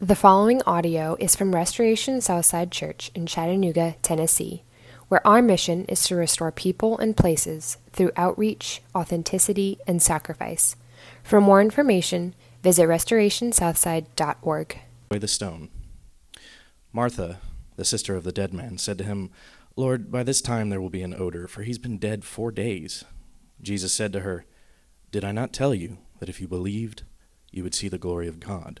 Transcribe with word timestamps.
The 0.00 0.14
following 0.14 0.62
audio 0.62 1.16
is 1.18 1.34
from 1.34 1.52
Restoration 1.52 2.20
Southside 2.20 2.70
Church 2.70 3.10
in 3.16 3.26
Chattanooga, 3.26 3.96
Tennessee, 4.00 4.62
where 5.08 5.26
our 5.26 5.42
mission 5.42 5.86
is 5.86 6.04
to 6.04 6.14
restore 6.14 6.52
people 6.52 6.96
and 6.98 7.16
places 7.16 7.78
through 7.92 8.12
outreach, 8.14 8.80
authenticity, 8.94 9.80
and 9.88 10.00
sacrifice. 10.00 10.76
For 11.24 11.40
more 11.40 11.60
information, 11.60 12.36
visit 12.62 12.84
restorationsouthside.org. 12.84 14.78
The 15.10 15.26
stone. 15.26 15.68
Martha, 16.92 17.40
the 17.74 17.84
sister 17.84 18.14
of 18.14 18.22
the 18.22 18.30
dead 18.30 18.54
man, 18.54 18.78
said 18.78 18.98
to 18.98 19.04
him, 19.04 19.32
Lord, 19.74 20.12
by 20.12 20.22
this 20.22 20.40
time 20.40 20.68
there 20.68 20.80
will 20.80 20.90
be 20.90 21.02
an 21.02 21.20
odor, 21.20 21.48
for 21.48 21.64
he's 21.64 21.78
been 21.78 21.98
dead 21.98 22.24
four 22.24 22.52
days. 22.52 23.04
Jesus 23.60 23.92
said 23.92 24.12
to 24.12 24.20
her, 24.20 24.44
Did 25.10 25.24
I 25.24 25.32
not 25.32 25.52
tell 25.52 25.74
you 25.74 25.98
that 26.20 26.28
if 26.28 26.40
you 26.40 26.46
believed, 26.46 27.02
you 27.50 27.64
would 27.64 27.74
see 27.74 27.88
the 27.88 27.98
glory 27.98 28.28
of 28.28 28.38
God? 28.38 28.80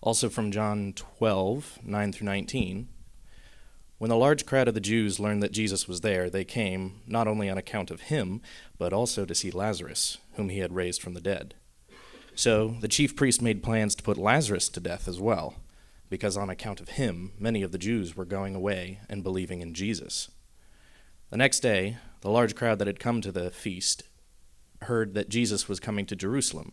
Also 0.00 0.28
from 0.28 0.52
John 0.52 0.92
12, 0.94 1.80
9 1.82 2.12
through 2.12 2.24
19. 2.26 2.88
When 3.98 4.10
the 4.10 4.16
large 4.16 4.46
crowd 4.46 4.68
of 4.68 4.74
the 4.74 4.80
Jews 4.80 5.18
learned 5.18 5.42
that 5.42 5.50
Jesus 5.50 5.88
was 5.88 6.02
there, 6.02 6.30
they 6.30 6.44
came, 6.44 7.00
not 7.06 7.26
only 7.26 7.50
on 7.50 7.58
account 7.58 7.90
of 7.90 8.02
him, 8.02 8.40
but 8.78 8.92
also 8.92 9.24
to 9.24 9.34
see 9.34 9.50
Lazarus, 9.50 10.18
whom 10.34 10.50
he 10.50 10.60
had 10.60 10.72
raised 10.72 11.02
from 11.02 11.14
the 11.14 11.20
dead. 11.20 11.54
So 12.36 12.76
the 12.80 12.86
chief 12.86 13.16
priest 13.16 13.42
made 13.42 13.64
plans 13.64 13.96
to 13.96 14.02
put 14.04 14.16
Lazarus 14.16 14.68
to 14.68 14.78
death 14.78 15.08
as 15.08 15.20
well, 15.20 15.56
because 16.08 16.36
on 16.36 16.48
account 16.48 16.80
of 16.80 16.90
him, 16.90 17.32
many 17.36 17.62
of 17.62 17.72
the 17.72 17.78
Jews 17.78 18.16
were 18.16 18.24
going 18.24 18.54
away 18.54 19.00
and 19.08 19.24
believing 19.24 19.60
in 19.60 19.74
Jesus. 19.74 20.30
The 21.30 21.36
next 21.36 21.58
day, 21.58 21.96
the 22.20 22.30
large 22.30 22.54
crowd 22.54 22.78
that 22.78 22.86
had 22.86 23.00
come 23.00 23.20
to 23.22 23.32
the 23.32 23.50
feast 23.50 24.04
heard 24.82 25.14
that 25.14 25.28
Jesus 25.28 25.68
was 25.68 25.80
coming 25.80 26.06
to 26.06 26.14
Jerusalem. 26.14 26.72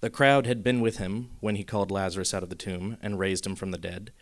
The 0.00 0.10
crowd 0.10 0.46
had 0.46 0.62
been 0.62 0.80
with 0.80 0.98
him 0.98 1.30
when 1.40 1.56
he 1.56 1.64
called 1.64 1.90
Lazarus 1.90 2.32
out 2.32 2.44
of 2.44 2.50
the 2.50 2.54
tomb 2.54 2.98
and 3.02 3.18
raised 3.18 3.44
him 3.44 3.56
from 3.56 3.72
the 3.72 3.78
dead. 3.78 4.12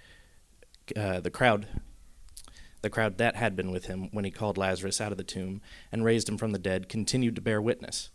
Uh, 0.97 1.21
the 1.21 1.31
crowd, 1.31 1.67
the 2.81 2.89
crowd 2.89 3.19
that 3.19 3.37
had 3.37 3.55
been 3.55 3.71
with 3.71 3.85
him 3.85 4.09
when 4.11 4.25
he 4.25 4.31
called 4.31 4.57
Lazarus 4.57 5.01
out 5.01 5.13
of 5.13 5.19
the 5.19 5.25
tomb 5.25 5.61
and 5.93 6.05
raised 6.05 6.29
him 6.29 6.39
from 6.39 6.53
the 6.53 6.59
dead, 6.59 6.89
continued 6.89 7.35
to 7.35 7.43
bear 7.43 7.61
witness. 7.61 8.09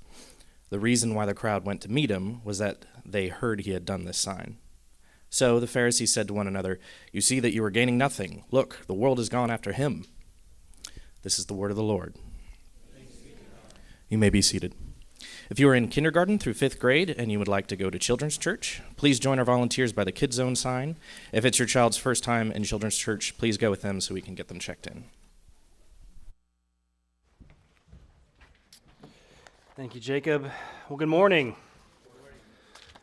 The 0.71 0.79
reason 0.79 1.13
why 1.13 1.27
the 1.27 1.35
crowd 1.35 1.65
went 1.65 1.81
to 1.81 1.91
meet 1.91 2.09
him 2.09 2.43
was 2.43 2.57
that 2.57 2.85
they 3.05 3.27
heard 3.27 3.61
he 3.61 3.71
had 3.71 3.85
done 3.85 4.05
this 4.05 4.17
sign. 4.17 4.57
So 5.29 5.59
the 5.59 5.67
Pharisees 5.67 6.11
said 6.11 6.27
to 6.29 6.33
one 6.33 6.47
another, 6.47 6.79
You 7.11 7.21
see 7.21 7.39
that 7.41 7.53
you 7.53 7.63
are 7.63 7.69
gaining 7.69 7.97
nothing. 7.97 8.43
Look, 8.51 8.85
the 8.87 8.93
world 8.93 9.17
has 9.19 9.29
gone 9.29 9.51
after 9.51 9.71
him. 9.71 10.05
This 11.21 11.37
is 11.37 11.45
the 11.45 11.53
word 11.53 11.71
of 11.71 11.77
the 11.77 11.83
Lord. 11.83 12.15
You 14.09 14.17
may 14.17 14.29
be 14.29 14.41
seated. 14.41 14.73
If 15.51 15.59
you 15.59 15.67
are 15.67 15.75
in 15.75 15.89
kindergarten 15.89 16.39
through 16.39 16.53
fifth 16.53 16.79
grade 16.79 17.09
and 17.09 17.29
you 17.29 17.37
would 17.37 17.49
like 17.49 17.67
to 17.67 17.75
go 17.75 17.89
to 17.89 17.99
Children's 17.99 18.37
Church, 18.37 18.81
please 18.95 19.19
join 19.19 19.37
our 19.37 19.43
volunteers 19.43 19.91
by 19.91 20.05
the 20.05 20.11
Kids 20.13 20.37
Zone 20.37 20.55
sign. 20.55 20.95
If 21.33 21.43
it's 21.43 21.59
your 21.59 21.65
child's 21.65 21.97
first 21.97 22.23
time 22.23 22.53
in 22.53 22.63
Children's 22.63 22.95
Church, 22.95 23.37
please 23.37 23.57
go 23.57 23.69
with 23.69 23.81
them 23.81 23.99
so 23.99 24.13
we 24.13 24.21
can 24.21 24.33
get 24.33 24.47
them 24.47 24.59
checked 24.59 24.87
in. 24.87 25.03
Thank 29.75 29.93
you, 29.93 29.99
Jacob. 29.99 30.49
Well, 30.87 30.95
good 30.95 31.09
morning. 31.09 31.53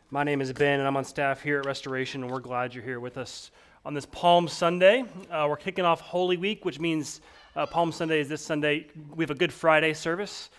My 0.09 0.23
name 0.23 0.41
is 0.41 0.51
Ben, 0.51 0.79
and 0.79 0.87
I'm 0.87 0.97
on 0.97 1.05
staff 1.05 1.43
here 1.43 1.59
at 1.59 1.67
Restoration, 1.67 2.23
and 2.23 2.31
we're 2.31 2.39
glad 2.39 2.73
you're 2.73 2.83
here 2.83 2.99
with 2.99 3.19
us 3.19 3.51
on 3.85 3.93
this 3.93 4.07
Palm 4.07 4.47
Sunday. 4.47 5.03
Uh, 5.29 5.45
we're 5.47 5.55
kicking 5.55 5.85
off 5.85 6.01
Holy 6.01 6.37
Week, 6.37 6.65
which 6.65 6.79
means 6.79 7.21
uh, 7.55 7.67
Palm 7.67 7.91
Sunday 7.91 8.19
is 8.19 8.27
this 8.27 8.41
Sunday. 8.41 8.87
We 9.13 9.21
have 9.21 9.29
a 9.29 9.35
Good 9.35 9.53
Friday 9.53 9.93
service 9.93 10.49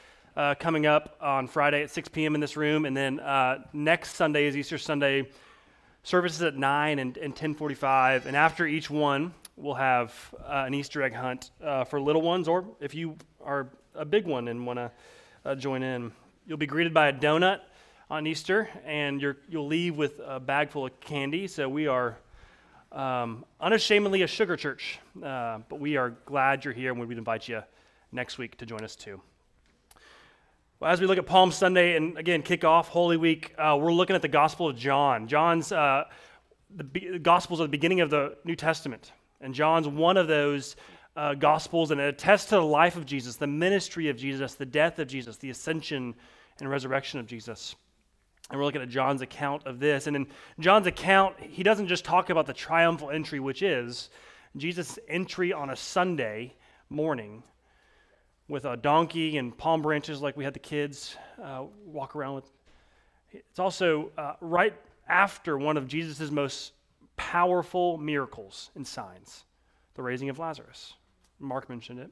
uh, 0.41 0.55
coming 0.55 0.87
up 0.87 1.17
on 1.21 1.47
Friday 1.47 1.83
at 1.83 1.91
6 1.91 2.09
p.m. 2.09 2.35
in 2.35 2.41
this 2.41 2.57
room, 2.57 2.87
and 2.87 2.97
then 2.97 3.21
uh, 3.21 3.63
next 3.75 4.15
Sunday 4.15 4.47
is 4.47 4.57
Easter 4.57 4.79
Sunday. 4.79 5.29
Services 6.03 6.41
at 6.41 6.57
9 6.57 6.99
and, 6.99 7.19
and 7.19 7.37
10:45, 7.37 8.25
and 8.25 8.35
after 8.35 8.67
each 8.67 8.89
one, 8.89 9.35
we'll 9.59 9.75
have 9.75 10.15
uh, 10.47 10.65
an 10.67 10.73
Easter 10.73 11.03
egg 11.03 11.13
hunt 11.13 11.51
uh, 11.63 11.85
for 11.85 12.01
little 12.01 12.23
ones, 12.23 12.49
or 12.49 12.65
if 12.81 12.95
you 12.95 13.17
are 13.45 13.69
a 13.95 14.07
big 14.07 14.25
one 14.25 14.49
and 14.49 14.67
want 14.67 14.79
to 14.79 14.91
uh, 15.45 15.55
join 15.57 15.83
in. 15.83 16.11
You'll 16.47 16.57
be 16.57 16.67
greeted 16.67 16.95
by 16.95 17.09
a 17.09 17.13
donut 17.13 17.61
on 18.09 18.27
Easter, 18.27 18.71
and 18.87 19.21
you 19.21 19.37
will 19.53 19.67
leave 19.67 19.99
with 19.99 20.23
a 20.25 20.41
bag 20.41 20.71
full 20.71 20.87
of 20.87 20.99
candy. 21.01 21.49
So 21.49 21.69
we 21.69 21.87
are 21.87 22.17
um, 22.93 23.45
unashamedly 23.61 24.23
a 24.23 24.27
sugar 24.27 24.57
church, 24.57 25.01
uh, 25.23 25.59
but 25.69 25.81
we 25.81 25.99
are 25.99 26.15
glad 26.25 26.65
you're 26.65 26.73
here, 26.73 26.93
and 26.93 26.99
we 26.99 27.05
would 27.05 27.19
invite 27.19 27.47
you 27.47 27.63
next 28.11 28.39
week 28.39 28.57
to 28.57 28.65
join 28.65 28.83
us 28.85 28.97
too. 28.97 29.21
Well, 30.81 30.91
as 30.91 30.99
we 30.99 31.07
look 31.07 31.19
at 31.19 31.27
Palm 31.27 31.53
Sunday 31.53 31.95
and 31.95 32.17
again 32.17 32.41
kick 32.41 32.65
off 32.65 32.89
Holy 32.89 33.19
Week, 33.19 33.55
uh, 33.59 33.77
we're 33.79 33.93
looking 33.93 34.17
at 34.17 34.23
the 34.23 34.29
Gospel 34.29 34.67
of 34.67 34.77
John. 34.77 35.29
John's 35.29 35.73
uh, 35.73 36.05
the, 36.75 36.85
the 36.85 37.19
Gospels 37.19 37.61
are 37.61 37.65
the 37.65 37.69
beginning 37.69 38.01
of 38.01 38.09
the 38.09 38.39
New 38.47 38.57
Testament, 38.57 39.13
and 39.43 39.53
John's 39.53 39.87
one 39.87 40.17
of 40.17 40.27
those 40.27 40.77
uh, 41.17 41.35
Gospels, 41.35 41.91
and 41.91 42.01
it 42.01 42.09
attests 42.09 42.47
to 42.47 42.55
the 42.55 42.63
life 42.63 42.97
of 42.97 43.05
Jesus, 43.05 43.37
the 43.37 43.47
ministry 43.47 44.09
of 44.09 44.17
Jesus, 44.17 44.55
the 44.55 44.65
death 44.65 44.99
of 44.99 45.07
Jesus, 45.07 45.37
the 45.37 45.51
ascension 45.51 46.15
and 46.61 46.71
resurrection 46.71 47.21
of 47.21 47.27
Jesus. 47.27 47.77
And 48.49 48.59
we're 48.59 48.65
looking 48.65 48.81
at 48.81 48.89
John's 48.89 49.21
account 49.21 49.67
of 49.67 49.81
this. 49.81 50.07
And 50.07 50.17
in 50.17 50.29
John's 50.61 50.87
account, 50.87 51.39
he 51.41 51.63
doesn't 51.63 51.89
just 51.89 52.07
talk 52.07 52.31
about 52.31 52.47
the 52.47 52.55
triumphal 52.55 53.11
entry, 53.11 53.39
which 53.39 53.61
is 53.61 54.09
Jesus' 54.57 54.99
entry 55.09 55.53
on 55.53 55.69
a 55.69 55.77
Sunday 55.77 56.55
morning 56.89 57.43
with 58.51 58.65
a 58.65 58.77
donkey 58.77 59.39
and 59.39 59.57
palm 59.57 59.81
branches, 59.81 60.21
like 60.21 60.37
we 60.37 60.43
had 60.43 60.53
the 60.53 60.59
kids 60.59 61.17
uh, 61.43 61.63
walk 61.87 62.17
around 62.17 62.35
with. 62.35 62.51
It's 63.31 63.61
also 63.61 64.11
uh, 64.19 64.35
right 64.41 64.75
after 65.09 65.57
one 65.57 65.77
of 65.77 65.87
Jesus' 65.87 66.33
most 66.33 66.73
powerful 67.17 67.97
miracles 67.97 68.71
and 68.75 68.85
signs 68.85 69.45
the 69.95 70.03
raising 70.03 70.31
of 70.31 70.39
Lazarus. 70.41 70.95
Mark 71.39 71.69
mentioned 71.69 72.01
it. 72.01 72.11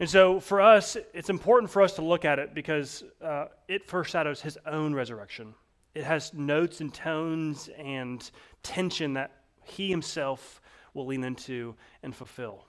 And 0.00 0.08
so 0.08 0.40
for 0.40 0.60
us, 0.60 0.96
it's 1.12 1.28
important 1.28 1.70
for 1.70 1.82
us 1.82 1.92
to 1.96 2.02
look 2.02 2.24
at 2.24 2.38
it 2.38 2.54
because 2.54 3.04
uh, 3.22 3.46
it 3.68 3.86
foreshadows 3.86 4.40
his 4.40 4.58
own 4.66 4.94
resurrection. 4.94 5.54
It 5.94 6.04
has 6.04 6.32
notes 6.32 6.80
and 6.80 6.92
tones 6.92 7.68
and 7.78 8.28
tension 8.62 9.12
that 9.14 9.32
he 9.62 9.90
himself 9.90 10.62
will 10.94 11.06
lean 11.06 11.24
into 11.24 11.74
and 12.02 12.14
fulfill. 12.14 12.64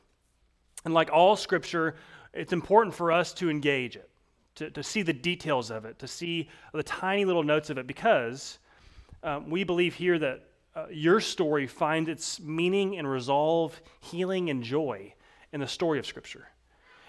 And 0.83 0.93
like 0.93 1.09
all 1.11 1.35
scripture, 1.35 1.95
it's 2.35 2.53
important 2.53 2.93
for 2.93 3.11
us 3.11 3.33
to 3.33 3.49
engage 3.49 3.95
it, 3.95 4.09
to, 4.55 4.69
to 4.69 4.83
see 4.83 5.01
the 5.01 5.13
details 5.13 5.71
of 5.71 5.85
it, 5.85 5.99
to 5.99 6.07
see 6.07 6.49
the 6.73 6.83
tiny 6.83 7.25
little 7.25 7.43
notes 7.43 7.69
of 7.69 7.77
it, 7.77 7.87
because 7.87 8.59
um, 9.23 9.49
we 9.49 9.63
believe 9.63 9.95
here 9.95 10.19
that 10.19 10.43
uh, 10.75 10.85
your 10.91 11.21
story 11.21 11.67
finds 11.67 12.09
its 12.09 12.39
meaning 12.41 12.97
and 12.97 13.09
resolve, 13.09 13.79
healing, 14.01 14.49
and 14.49 14.61
joy 14.61 15.13
in 15.53 15.61
the 15.61 15.67
story 15.67 15.99
of 15.99 16.05
Scripture. 16.05 16.47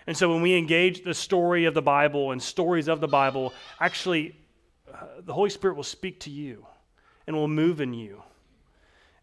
And 0.07 0.17
so 0.17 0.33
when 0.33 0.41
we 0.41 0.57
engage 0.57 1.03
the 1.03 1.15
story 1.15 1.65
of 1.65 1.75
the 1.75 1.83
Bible 1.83 2.31
and 2.31 2.41
stories 2.41 2.87
of 2.87 3.01
the 3.01 3.09
Bible, 3.09 3.53
actually, 3.81 4.37
uh, 4.93 5.07
the 5.25 5.33
Holy 5.33 5.51
Spirit 5.51 5.75
will 5.77 5.83
speak 5.83 6.21
to 6.21 6.31
you 6.31 6.65
and 7.27 7.35
will 7.35 7.49
move 7.49 7.81
in 7.81 7.93
you. 7.93 8.23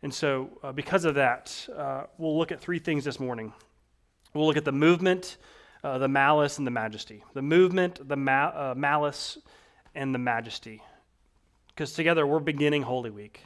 And 0.02 0.14
so, 0.14 0.50
uh, 0.62 0.74
because 0.74 1.06
of 1.06 1.16
that, 1.16 1.68
uh, 1.74 2.04
we'll 2.18 2.38
look 2.38 2.52
at 2.52 2.60
three 2.60 2.80
things 2.80 3.06
this 3.06 3.22
morning. 3.22 3.54
We'll 4.34 4.46
look 4.46 4.58
at 4.58 4.66
the 4.66 4.74
movement, 4.74 5.38
uh, 5.84 5.98
the 5.98 6.08
malice, 6.08 6.58
and 6.58 6.66
the 6.66 6.72
majesty. 6.72 7.24
The 7.34 7.42
movement, 7.42 8.08
the 8.08 8.16
ma- 8.16 8.52
uh, 8.54 8.74
malice, 8.76 9.38
and 9.94 10.14
the 10.14 10.20
majesty. 10.20 10.82
because 11.76 11.94
together 11.94 12.26
we're 12.26 12.40
beginning 12.40 12.84
Holy 12.84 13.10
Week. 13.10 13.42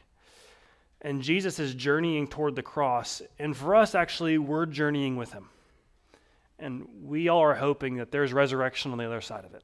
And 1.02 1.22
Jesus 1.22 1.60
is 1.60 1.74
journeying 1.74 2.28
toward 2.28 2.56
the 2.56 2.64
cross. 2.64 3.22
And 3.40 3.56
for 3.56 3.76
us, 3.76 3.96
actually, 3.96 4.38
we're 4.38 4.66
journeying 4.66 5.16
with 5.16 5.32
him. 5.32 5.50
And 6.60 6.88
we 7.04 7.30
all 7.30 7.42
are 7.42 7.56
hoping 7.56 7.98
that 7.98 8.12
there's 8.12 8.34
resurrection 8.34 8.92
on 8.92 8.98
the 8.98 9.06
other 9.06 9.22
side 9.22 9.46
of 9.46 9.54
it, 9.54 9.64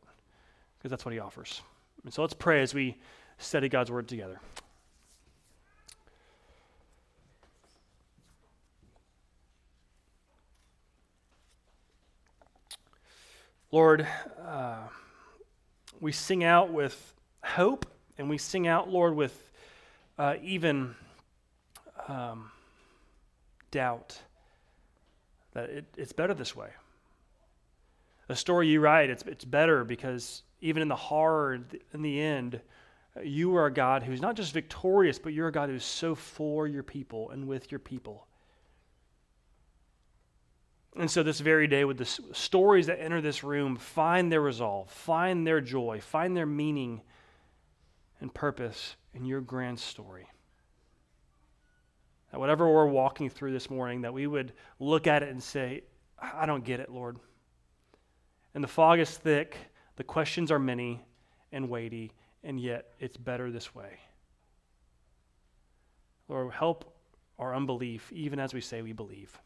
because 0.78 0.92
that's 0.92 1.06
what 1.06 1.14
he 1.14 1.20
offers. 1.20 1.62
And 2.04 2.14
so 2.14 2.22
let's 2.22 2.36
pray 2.36 2.62
as 2.62 2.74
we 2.74 2.98
study 3.40 3.68
God's 3.68 3.90
word 3.92 4.08
together. 4.08 4.40
Lord, 13.74 14.08
uh, 14.46 14.82
we 16.00 16.12
sing 16.12 16.44
out 16.44 16.72
with 16.72 17.16
hope, 17.44 17.88
and 18.20 18.30
we 18.30 18.38
sing 18.38 18.68
out, 18.68 18.92
Lord, 18.92 19.16
with 19.16 19.52
uh, 20.20 20.36
even 20.44 20.94
um, 22.08 22.52
doubt 23.72 24.16
that 25.54 25.72
it, 25.72 25.86
it's 25.98 26.14
better 26.14 26.36
this 26.36 26.56
way. 26.56 26.68
The 28.28 28.36
story 28.36 28.68
you 28.68 28.80
write, 28.80 29.10
it's, 29.10 29.24
it's 29.24 29.44
better 29.44 29.84
because 29.84 30.44
even 30.62 30.84
in 30.84 30.88
the 30.88 30.96
horror, 30.96 31.60
in 31.96 32.02
the 32.04 32.22
end, 32.22 32.62
you 33.24 33.56
are 33.56 33.66
a 33.66 33.74
God 33.74 34.04
who's 34.04 34.22
not 34.22 34.36
just 34.36 34.54
victorious, 34.54 35.18
but 35.18 35.34
you're 35.34 35.48
a 35.48 35.52
God 35.52 35.70
who's 35.70 35.84
so 35.84 36.14
for 36.14 36.68
your 36.68 36.84
people 36.84 37.32
and 37.32 37.48
with 37.48 37.72
your 37.72 37.80
people. 37.80 38.28
And 40.96 41.10
so, 41.10 41.24
this 41.24 41.40
very 41.40 41.68
day, 41.68 41.86
with 41.86 41.98
the 41.98 42.06
stories 42.06 42.86
that 42.86 43.02
enter 43.02 43.20
this 43.20 43.44
room, 43.44 43.78
find 43.78 44.32
their 44.32 44.42
resolve, 44.42 44.92
find 44.92 45.46
their 45.46 45.60
joy, 45.60 46.00
find 46.02 46.38
their 46.38 46.46
meaning 46.46 47.02
and 48.20 48.32
purpose 48.34 48.96
in 49.14 49.26
your 49.26 49.42
grand 49.42 49.80
story. 49.80 50.28
That 52.32 52.40
whatever 52.40 52.72
we're 52.72 52.88
walking 52.88 53.30
through 53.30 53.54
this 53.54 53.70
morning, 53.70 54.02
that 54.02 54.14
we 54.14 54.28
would 54.28 54.54
look 54.80 55.08
at 55.08 55.24
it 55.24 55.30
and 55.30 55.42
say, 55.42 55.84
I 56.20 56.46
don't 56.46 56.64
get 56.64 56.80
it, 56.80 56.92
Lord. 56.92 57.18
And 58.54 58.64
the 58.64 58.68
fog 58.68 59.00
is 59.00 59.10
thick, 59.10 59.58
the 59.96 60.04
questions 60.04 60.52
are 60.52 60.60
many 60.60 61.04
and 61.52 61.70
weighty, 61.70 62.12
and 62.44 62.60
yet 62.60 62.92
it's 63.00 63.18
better 63.18 63.52
this 63.52 63.74
way. 63.74 64.00
Lord, 66.28 66.54
help 66.54 66.96
our 67.40 67.56
unbelief 67.56 68.12
even 68.12 68.40
as 68.40 68.54
we 68.54 68.62
say 68.62 68.82
we 68.82 68.94
believe. 68.94 69.40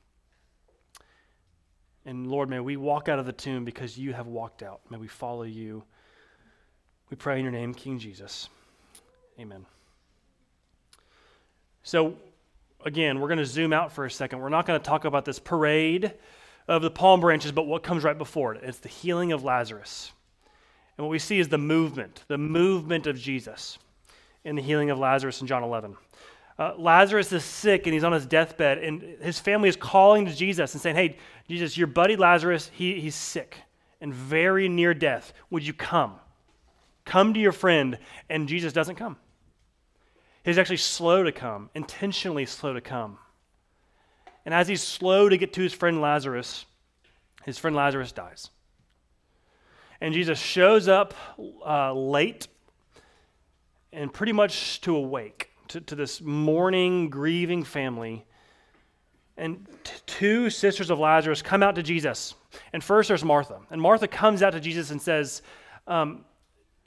And 2.08 2.26
Lord, 2.26 2.50
may 2.50 2.62
we 2.62 2.78
walk 2.78 3.10
out 3.10 3.20
of 3.20 3.26
the 3.26 3.34
tomb 3.34 3.66
because 3.66 3.98
you 3.98 4.14
have 4.14 4.28
walked 4.28 4.64
out. 4.64 4.80
May 4.90 4.98
we 4.98 5.10
follow 5.10 5.44
you. 5.44 5.84
We 7.10 7.18
pray 7.18 7.38
in 7.38 7.44
your 7.44 7.52
name, 7.52 7.74
King 7.74 8.00
Jesus. 8.00 8.48
Amen. 9.38 9.66
So, 11.84 12.16
again, 12.86 13.20
we're 13.20 13.28
going 13.28 13.40
to 13.40 13.46
zoom 13.46 13.74
out 13.74 13.92
for 13.92 14.06
a 14.06 14.12
second. 14.12 14.40
We're 14.40 14.48
not 14.48 14.66
going 14.66 14.80
to 14.80 14.86
talk 14.86 15.04
about 15.04 15.26
this 15.26 15.38
parade 15.38 16.14
of 16.70 16.82
the 16.82 16.90
palm 16.90 17.20
branches, 17.20 17.52
but 17.52 17.68
what 17.68 17.84
comes 17.84 18.06
right 18.06 18.18
before 18.18 18.56
it. 18.56 18.64
It's 18.64 18.80
the 18.80 18.88
healing 18.88 19.34
of 19.34 19.44
Lazarus. 19.44 20.14
And 20.98 21.06
what 21.06 21.12
we 21.12 21.20
see 21.20 21.40
is 21.40 21.50
the 21.50 21.58
movement, 21.58 22.24
the 22.30 22.38
movement 22.38 23.06
of 23.06 23.18
Jesus 23.18 23.80
in 24.46 24.56
the 24.56 24.62
healing 24.62 24.92
of 24.92 24.98
Lazarus 24.98 25.42
in 25.42 25.48
John 25.48 25.62
11. 25.62 25.98
Uh, 26.60 26.74
Lazarus 26.78 27.32
is 27.32 27.44
sick 27.44 27.86
and 27.86 27.94
he's 27.94 28.04
on 28.04 28.14
his 28.14 28.26
deathbed, 28.26 28.80
and 28.80 29.02
his 29.22 29.40
family 29.40 29.70
is 29.70 29.76
calling 29.76 30.26
to 30.26 30.36
Jesus 30.36 30.74
and 30.74 30.82
saying, 30.82 30.96
Hey, 30.96 31.18
Jesus, 31.48 31.78
your 31.78 31.88
buddy 31.88 32.16
Lazarus, 32.16 32.72
he, 32.74 33.00
he's 33.00 33.16
sick 33.16 33.58
and 34.02 34.14
very 34.14 34.68
near 34.68 34.94
death. 34.94 35.34
Would 35.50 35.66
you 35.66 35.74
come? 35.74 36.16
Come 37.06 37.34
to 37.34 37.40
your 37.40 37.52
friend. 37.52 37.98
And 38.30 38.48
Jesus 38.48 38.74
doesn't 38.74 38.96
come. 38.96 39.18
He's 40.44 40.58
actually 40.58 40.78
slow 40.78 41.24
to 41.24 41.32
come, 41.32 41.70
intentionally 41.76 42.46
slow 42.46 42.74
to 42.74 42.82
come. 42.82 43.18
And 44.46 44.54
as 44.54 44.68
he's 44.68 44.82
slow 44.82 45.28
to 45.28 45.38
get 45.38 45.54
to 45.54 45.62
his 45.62 45.74
friend 45.74 46.00
Lazarus, 46.00 46.66
his 47.44 47.58
friend 47.58 47.76
Lazarus 47.76 48.12
dies. 48.14 48.50
And 50.00 50.14
Jesus 50.14 50.40
shows 50.40 50.88
up 50.88 51.14
uh, 51.66 51.94
late 51.94 52.48
and 53.92 54.14
pretty 54.14 54.32
much 54.32 54.80
to 54.82 54.96
awake 54.96 55.47
to, 55.70 55.82
to 55.82 55.96
this 55.96 56.22
mourning, 56.22 57.10
grieving 57.10 57.64
family. 57.64 58.26
And 59.38 59.68
t- 59.84 59.94
two 60.06 60.50
sisters 60.50 60.90
of 60.90 61.00
Lazarus 61.00 61.42
come 61.42 61.62
out 61.62 61.76
to 61.76 61.84
Jesus. 61.84 62.34
And 62.74 62.84
first 62.84 63.08
there's 63.10 63.24
Martha. 63.24 63.60
And 63.70 63.82
Martha 63.82 64.08
comes 64.08 64.42
out 64.42 64.54
to 64.54 64.60
Jesus 64.60 64.92
and 64.92 65.02
says, 65.02 65.42
um, 65.86 66.26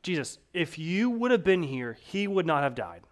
Jesus, 0.03 0.39
if 0.53 0.79
you 0.79 1.11
would 1.11 1.31
have 1.31 1.45
been 1.45 1.63
here, 1.63 1.97
he 2.01 2.27
would 2.27 2.47
not 2.47 2.63
have 2.63 2.75
died. 2.75 3.03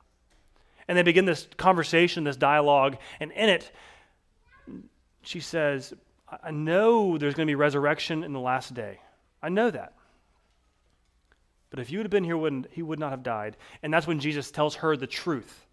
And 0.88 0.96
they 0.96 1.02
begin 1.02 1.26
this 1.26 1.46
conversation, 1.56 2.24
this 2.24 2.36
dialogue, 2.36 2.96
and 3.20 3.30
in 3.32 3.50
it, 3.50 3.70
she 5.22 5.40
says, 5.40 5.92
I 6.42 6.50
know 6.50 7.18
there's 7.18 7.34
going 7.34 7.46
to 7.46 7.50
be 7.50 7.54
resurrection 7.54 8.24
in 8.24 8.32
the 8.32 8.40
last 8.40 8.72
day. 8.72 8.98
I 9.42 9.50
know 9.50 9.70
that. 9.70 9.92
But 11.70 11.80
if 11.80 11.90
you 11.90 11.98
would 11.98 12.06
have 12.06 12.10
been 12.10 12.24
here, 12.24 12.62
he 12.72 12.82
would 12.82 12.98
not 12.98 13.10
have 13.10 13.22
died. 13.22 13.56
And 13.82 13.92
that's 13.92 14.06
when 14.06 14.20
Jesus 14.20 14.50
tells 14.50 14.76
her 14.76 14.96
the 14.96 15.06
truth 15.06 15.66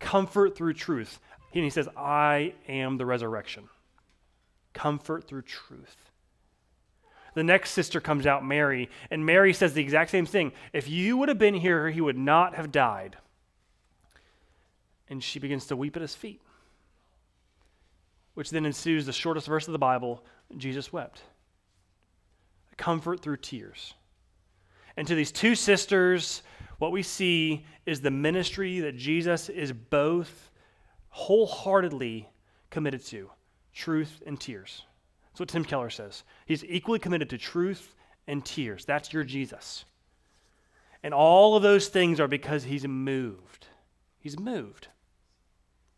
comfort 0.00 0.56
through 0.56 0.74
truth. 0.74 1.18
And 1.54 1.64
he 1.64 1.70
says, 1.70 1.88
I 1.96 2.54
am 2.68 2.98
the 2.98 3.06
resurrection. 3.06 3.68
Comfort 4.72 5.26
through 5.26 5.42
truth. 5.42 5.96
The 7.34 7.44
next 7.44 7.70
sister 7.70 8.00
comes 8.00 8.26
out, 8.26 8.44
Mary, 8.44 8.90
and 9.10 9.24
Mary 9.24 9.52
says 9.52 9.72
the 9.72 9.80
exact 9.80 10.10
same 10.10 10.26
thing. 10.26 10.52
If 10.72 10.88
you 10.88 11.16
would 11.16 11.28
have 11.28 11.38
been 11.38 11.54
here, 11.54 11.90
he 11.90 12.00
would 12.00 12.18
not 12.18 12.54
have 12.54 12.70
died 12.70 13.16
and 15.08 15.22
she 15.22 15.38
begins 15.38 15.66
to 15.66 15.76
weep 15.76 15.96
at 15.96 16.02
his 16.02 16.14
feet. 16.14 16.40
Which 18.34 18.50
then 18.50 18.66
ensues 18.66 19.06
the 19.06 19.12
shortest 19.12 19.46
verse 19.46 19.68
of 19.68 19.72
the 19.72 19.78
Bible 19.78 20.24
Jesus 20.56 20.92
wept. 20.92 21.22
Comfort 22.76 23.20
through 23.20 23.36
tears. 23.36 23.94
And 24.96 25.06
to 25.08 25.14
these 25.14 25.32
two 25.32 25.54
sisters, 25.54 26.42
what 26.78 26.92
we 26.92 27.02
see 27.02 27.64
is 27.86 28.00
the 28.00 28.10
ministry 28.10 28.80
that 28.80 28.96
Jesus 28.96 29.48
is 29.48 29.72
both 29.72 30.50
wholeheartedly 31.08 32.28
committed 32.70 33.04
to 33.06 33.30
truth 33.72 34.22
and 34.26 34.40
tears. 34.40 34.82
That's 35.30 35.40
what 35.40 35.48
Tim 35.48 35.64
Keller 35.64 35.90
says. 35.90 36.24
He's 36.46 36.64
equally 36.64 36.98
committed 36.98 37.30
to 37.30 37.38
truth 37.38 37.94
and 38.26 38.44
tears. 38.44 38.84
That's 38.84 39.12
your 39.12 39.24
Jesus. 39.24 39.84
And 41.02 41.12
all 41.12 41.56
of 41.56 41.62
those 41.62 41.88
things 41.88 42.20
are 42.20 42.28
because 42.28 42.64
he's 42.64 42.86
moved. 42.86 43.66
He's 44.18 44.38
moved. 44.38 44.88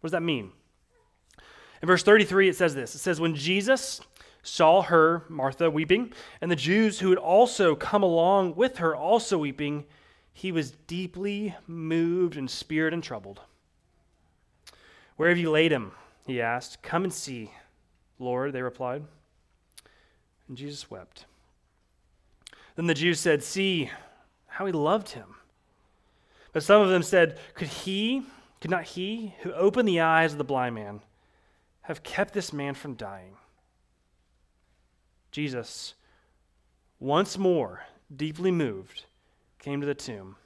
What 0.01 0.09
does 0.09 0.13
that 0.13 0.23
mean? 0.23 0.53
In 1.83 1.87
verse 1.87 2.03
33, 2.03 2.49
it 2.49 2.57
says 2.57 2.75
this 2.75 2.95
It 2.95 2.99
says, 2.99 3.21
When 3.21 3.35
Jesus 3.35 4.01
saw 4.47 4.83
her, 4.83 5.25
Martha, 5.29 5.71
weeping, 5.71 6.13
and 6.41 6.51
the 6.51 6.57
Jews 6.57 7.01
who 7.01 7.11
had 7.11 7.19
also 7.19 7.75
come 7.75 8.03
along 8.03 8.55
with 8.55 8.79
her 8.79 8.95
also 8.95 9.39
weeping, 9.39 9.85
he 10.33 10.53
was 10.53 10.71
deeply 10.71 11.55
moved 11.67 12.37
in 12.37 12.47
spirit 12.47 12.95
and 12.95 13.03
troubled. 13.03 13.41
Where 15.17 15.31
have 15.31 15.39
you 15.39 15.51
laid 15.51 15.73
him? 15.73 15.93
He 16.27 16.41
asked. 16.41 16.83
Come 16.83 17.05
and 17.05 17.13
see, 17.13 17.51
Lord, 18.19 18.53
they 18.53 18.63
replied. 18.63 19.05
And 20.49 20.57
Jesus 20.57 20.91
wept. 20.91 21.25
Then 22.77 22.87
the 22.87 22.95
Jews 22.95 23.19
said, 23.19 23.43
See 23.43 23.91
how 24.47 24.67
he 24.67 24.73
loved 24.73 25.11
him. 25.11 25.37
But 26.53 26.63
some 26.63 26.83
of 26.83 26.89
them 26.89 27.03
said, 27.03 27.39
Could 27.55 27.69
he 27.69 28.25
could 28.61 28.71
not 28.71 28.85
he 28.85 29.35
who 29.41 29.53
opened 29.53 29.89
the 29.89 30.01
eyes 30.01 30.33
of 30.33 30.39
the 30.39 30.45
blind 30.45 30.75
man 30.75 31.01
have 31.83 32.03
kept 32.03 32.33
this 32.33 32.53
man 32.53 32.75
from 32.75 32.95
dying? 32.95 33.37
Jesus, 35.37 35.93
once 36.99 37.37
more 37.37 37.83
deeply 38.17 38.51
moved, 38.51 39.05
came 39.59 39.83
to 39.83 39.87
the 39.87 39.95
tomb. 39.95 40.37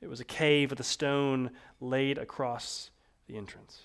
It 0.00 0.08
was 0.08 0.18
a 0.18 0.24
cave 0.24 0.70
with 0.70 0.80
a 0.80 0.82
stone 0.82 1.52
laid 1.80 2.18
across 2.18 2.90
the 3.28 3.36
entrance. 3.36 3.82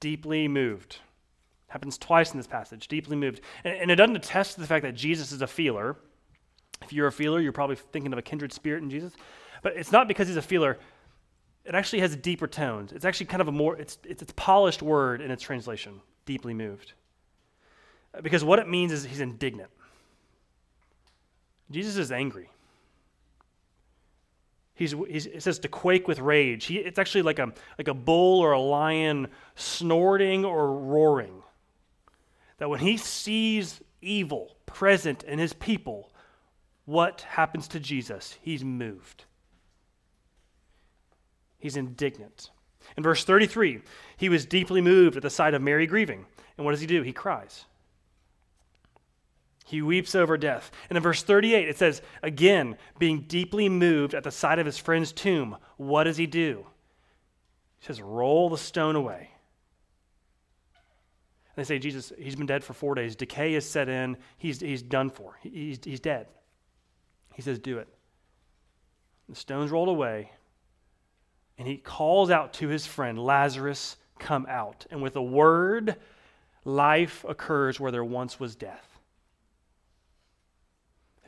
Deeply 0.00 0.48
moved. 0.48 0.98
Happens 1.68 1.96
twice 1.96 2.30
in 2.30 2.36
this 2.36 2.46
passage. 2.46 2.88
Deeply 2.88 3.16
moved. 3.16 3.40
And, 3.64 3.78
and, 3.78 3.90
it 3.90 3.96
doesn't 3.96 4.16
attest 4.16 4.56
to 4.56 4.60
the 4.60 4.66
fact 4.66 4.82
that 4.82 4.94
Jesus 4.94 5.32
is 5.32 5.40
a 5.40 5.46
feeler. 5.46 5.96
If 6.82 6.92
you're 6.92 7.06
a 7.06 7.12
feeler, 7.12 7.40
you're 7.40 7.52
probably 7.52 7.76
thinking 7.76 8.12
of 8.12 8.18
a 8.18 8.22
kindred 8.22 8.52
spirit 8.52 8.82
in 8.82 8.90
Jesus. 8.90 9.14
But 9.62 9.78
it's 9.78 9.92
not 9.92 10.08
because 10.08 10.28
he's 10.28 10.36
a 10.36 10.42
feeler 10.42 10.76
it 11.64 11.74
actually 11.74 12.00
has 12.00 12.16
deeper 12.16 12.46
tones. 12.46 12.92
It's 12.92 13.06
actually 13.06 13.26
kind 13.26 13.40
of 13.40 13.48
a 13.48 13.52
more, 13.52 13.76
it's, 13.76 13.98
it's 14.04 14.22
a 14.22 14.26
polished 14.26 14.82
word 14.82 15.22
in 15.22 15.30
its 15.30 15.42
translation, 15.42 16.00
deeply 16.26 16.52
moved. 16.52 16.92
Because 18.22 18.44
what 18.44 18.58
it 18.58 18.68
means 18.68 18.92
is 18.92 19.04
he's 19.04 19.20
indignant. 19.20 19.70
Jesus 21.70 21.96
is 21.96 22.10
angry. 22.10 22.50
He's, 24.74 24.94
he's, 25.08 25.26
it 25.26 25.42
says 25.42 25.58
to 25.60 25.68
quake 25.68 26.06
with 26.06 26.20
rage. 26.20 26.66
He, 26.66 26.78
it's 26.78 26.98
actually 26.98 27.22
like 27.22 27.40
a, 27.40 27.52
like 27.78 27.88
a 27.88 27.94
bull 27.94 28.40
or 28.40 28.52
a 28.52 28.60
lion 28.60 29.28
snorting 29.56 30.44
or 30.44 30.72
roaring. 30.72 31.42
That 32.58 32.70
when 32.70 32.80
he 32.80 32.96
sees 32.96 33.80
evil 34.00 34.56
present 34.66 35.24
in 35.24 35.38
his 35.38 35.52
people, 35.52 36.12
what 36.84 37.22
happens 37.22 37.68
to 37.68 37.80
Jesus? 37.80 38.36
He's 38.40 38.64
moved. 38.64 39.24
He's 41.58 41.76
indignant. 41.76 42.50
In 42.96 43.02
verse 43.02 43.24
33, 43.24 43.80
he 44.16 44.28
was 44.28 44.46
deeply 44.46 44.80
moved 44.80 45.16
at 45.16 45.22
the 45.22 45.30
sight 45.30 45.54
of 45.54 45.62
Mary 45.62 45.86
grieving. 45.86 46.24
And 46.56 46.64
what 46.64 46.70
does 46.70 46.80
he 46.80 46.86
do? 46.86 47.02
He 47.02 47.12
cries. 47.12 47.64
He 49.68 49.82
weeps 49.82 50.14
over 50.14 50.38
death. 50.38 50.70
And 50.88 50.96
in 50.96 51.02
verse 51.02 51.22
38, 51.22 51.68
it 51.68 51.76
says, 51.76 52.00
again, 52.22 52.78
being 52.98 53.26
deeply 53.28 53.68
moved 53.68 54.14
at 54.14 54.24
the 54.24 54.30
sight 54.30 54.58
of 54.58 54.64
his 54.64 54.78
friend's 54.78 55.12
tomb, 55.12 55.58
what 55.76 56.04
does 56.04 56.16
he 56.16 56.26
do? 56.26 56.64
He 57.78 57.86
says, 57.86 58.00
Roll 58.00 58.48
the 58.48 58.56
stone 58.56 58.96
away. 58.96 59.28
And 61.54 61.56
they 61.56 61.64
say, 61.64 61.78
Jesus, 61.78 62.14
he's 62.18 62.34
been 62.34 62.46
dead 62.46 62.64
for 62.64 62.72
four 62.72 62.94
days. 62.94 63.14
Decay 63.14 63.52
has 63.52 63.68
set 63.68 63.90
in. 63.90 64.16
He's, 64.38 64.58
he's 64.58 64.82
done 64.82 65.10
for. 65.10 65.36
He's, 65.42 65.78
he's 65.84 66.00
dead. 66.00 66.28
He 67.34 67.42
says, 67.42 67.58
Do 67.58 67.76
it. 67.76 67.88
The 69.28 69.36
stone's 69.36 69.70
rolled 69.70 69.90
away. 69.90 70.32
And 71.58 71.68
he 71.68 71.76
calls 71.76 72.30
out 72.30 72.54
to 72.54 72.68
his 72.68 72.86
friend, 72.86 73.18
Lazarus, 73.18 73.98
come 74.18 74.46
out. 74.48 74.86
And 74.90 75.02
with 75.02 75.16
a 75.16 75.22
word, 75.22 75.96
life 76.64 77.22
occurs 77.28 77.78
where 77.78 77.92
there 77.92 78.02
once 78.02 78.40
was 78.40 78.56
death 78.56 78.87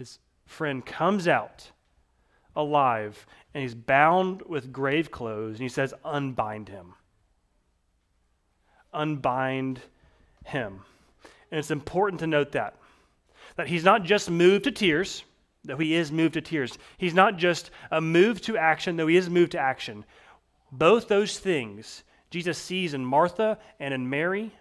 his 0.00 0.18
friend 0.46 0.84
comes 0.86 1.28
out 1.28 1.72
alive 2.56 3.26
and 3.52 3.62
he's 3.62 3.74
bound 3.74 4.40
with 4.46 4.72
grave 4.72 5.10
clothes 5.10 5.56
and 5.56 5.62
he 5.62 5.68
says, 5.68 5.92
Unbind 6.06 6.70
him. 6.70 6.94
Unbind 8.94 9.80
him. 10.46 10.80
And 11.50 11.58
it's 11.58 11.70
important 11.70 12.20
to 12.20 12.26
note 12.26 12.52
that. 12.52 12.76
That 13.56 13.66
he's 13.66 13.84
not 13.84 14.04
just 14.04 14.30
moved 14.30 14.64
to 14.64 14.70
tears, 14.70 15.22
though 15.64 15.76
he 15.76 15.94
is 15.94 16.10
moved 16.10 16.32
to 16.32 16.40
tears. 16.40 16.78
He's 16.96 17.12
not 17.12 17.36
just 17.36 17.70
uh, 17.92 17.96
a 17.96 18.00
move 18.00 18.40
to 18.42 18.56
action, 18.56 18.96
though 18.96 19.06
he 19.06 19.16
is 19.16 19.28
moved 19.28 19.52
to 19.52 19.58
action. 19.58 20.06
Both 20.72 21.08
those 21.08 21.38
things 21.38 22.04
Jesus 22.30 22.56
sees 22.56 22.94
in 22.94 23.04
Martha 23.04 23.58
and 23.78 23.92
in 23.92 24.08
Mary. 24.08 24.52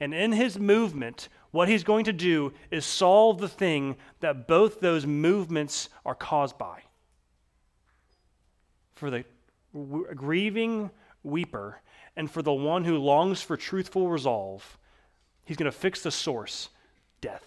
And 0.00 0.12
in 0.12 0.32
his 0.32 0.58
movement, 0.58 1.28
what 1.54 1.68
he's 1.68 1.84
going 1.84 2.04
to 2.06 2.12
do 2.12 2.52
is 2.72 2.84
solve 2.84 3.38
the 3.38 3.48
thing 3.48 3.94
that 4.18 4.48
both 4.48 4.80
those 4.80 5.06
movements 5.06 5.88
are 6.04 6.16
caused 6.16 6.58
by. 6.58 6.82
For 8.96 9.08
the 9.08 9.24
grieving 9.72 10.90
weeper 11.24 11.76
and 12.16 12.28
for 12.28 12.42
the 12.42 12.52
one 12.52 12.84
who 12.84 12.98
longs 12.98 13.40
for 13.40 13.56
truthful 13.56 14.08
resolve, 14.08 14.78
he's 15.44 15.56
going 15.56 15.70
to 15.70 15.78
fix 15.78 16.02
the 16.02 16.10
source 16.10 16.70
death. 17.20 17.46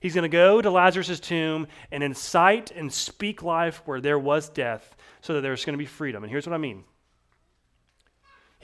He's 0.00 0.14
going 0.14 0.22
to 0.22 0.28
go 0.28 0.60
to 0.60 0.70
Lazarus' 0.72 1.20
tomb 1.20 1.68
and 1.92 2.02
incite 2.02 2.72
and 2.72 2.92
speak 2.92 3.44
life 3.44 3.80
where 3.84 4.00
there 4.00 4.18
was 4.18 4.48
death 4.48 4.96
so 5.20 5.34
that 5.34 5.42
there's 5.42 5.64
going 5.64 5.74
to 5.74 5.78
be 5.78 5.86
freedom. 5.86 6.24
And 6.24 6.32
here's 6.32 6.48
what 6.48 6.54
I 6.54 6.58
mean 6.58 6.82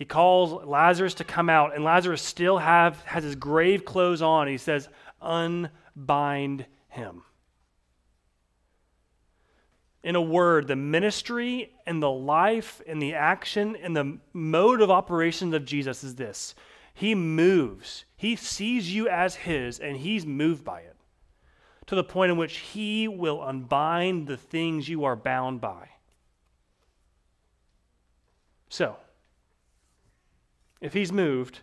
he 0.00 0.06
calls 0.06 0.64
Lazarus 0.66 1.12
to 1.16 1.24
come 1.24 1.50
out, 1.50 1.74
and 1.74 1.84
Lazarus 1.84 2.22
still 2.22 2.56
have, 2.56 3.02
has 3.02 3.22
his 3.22 3.36
grave 3.36 3.84
clothes 3.84 4.22
on. 4.22 4.48
He 4.48 4.56
says, 4.56 4.88
Unbind 5.20 6.64
him. 6.88 7.22
In 10.02 10.16
a 10.16 10.22
word, 10.22 10.68
the 10.68 10.74
ministry 10.74 11.74
and 11.86 12.02
the 12.02 12.10
life 12.10 12.80
and 12.86 13.02
the 13.02 13.12
action 13.12 13.76
and 13.76 13.94
the 13.94 14.16
mode 14.32 14.80
of 14.80 14.90
operations 14.90 15.52
of 15.52 15.66
Jesus 15.66 16.02
is 16.02 16.14
this 16.14 16.54
He 16.94 17.14
moves, 17.14 18.06
He 18.16 18.36
sees 18.36 18.94
you 18.94 19.06
as 19.06 19.34
His, 19.34 19.78
and 19.78 19.98
He's 19.98 20.24
moved 20.24 20.64
by 20.64 20.80
it 20.80 20.96
to 21.88 21.94
the 21.94 22.02
point 22.02 22.32
in 22.32 22.38
which 22.38 22.56
He 22.56 23.06
will 23.06 23.42
unbind 23.42 24.28
the 24.28 24.38
things 24.38 24.88
you 24.88 25.04
are 25.04 25.14
bound 25.14 25.60
by. 25.60 25.90
So, 28.70 28.96
if 30.80 30.92
he's 30.92 31.12
moved, 31.12 31.60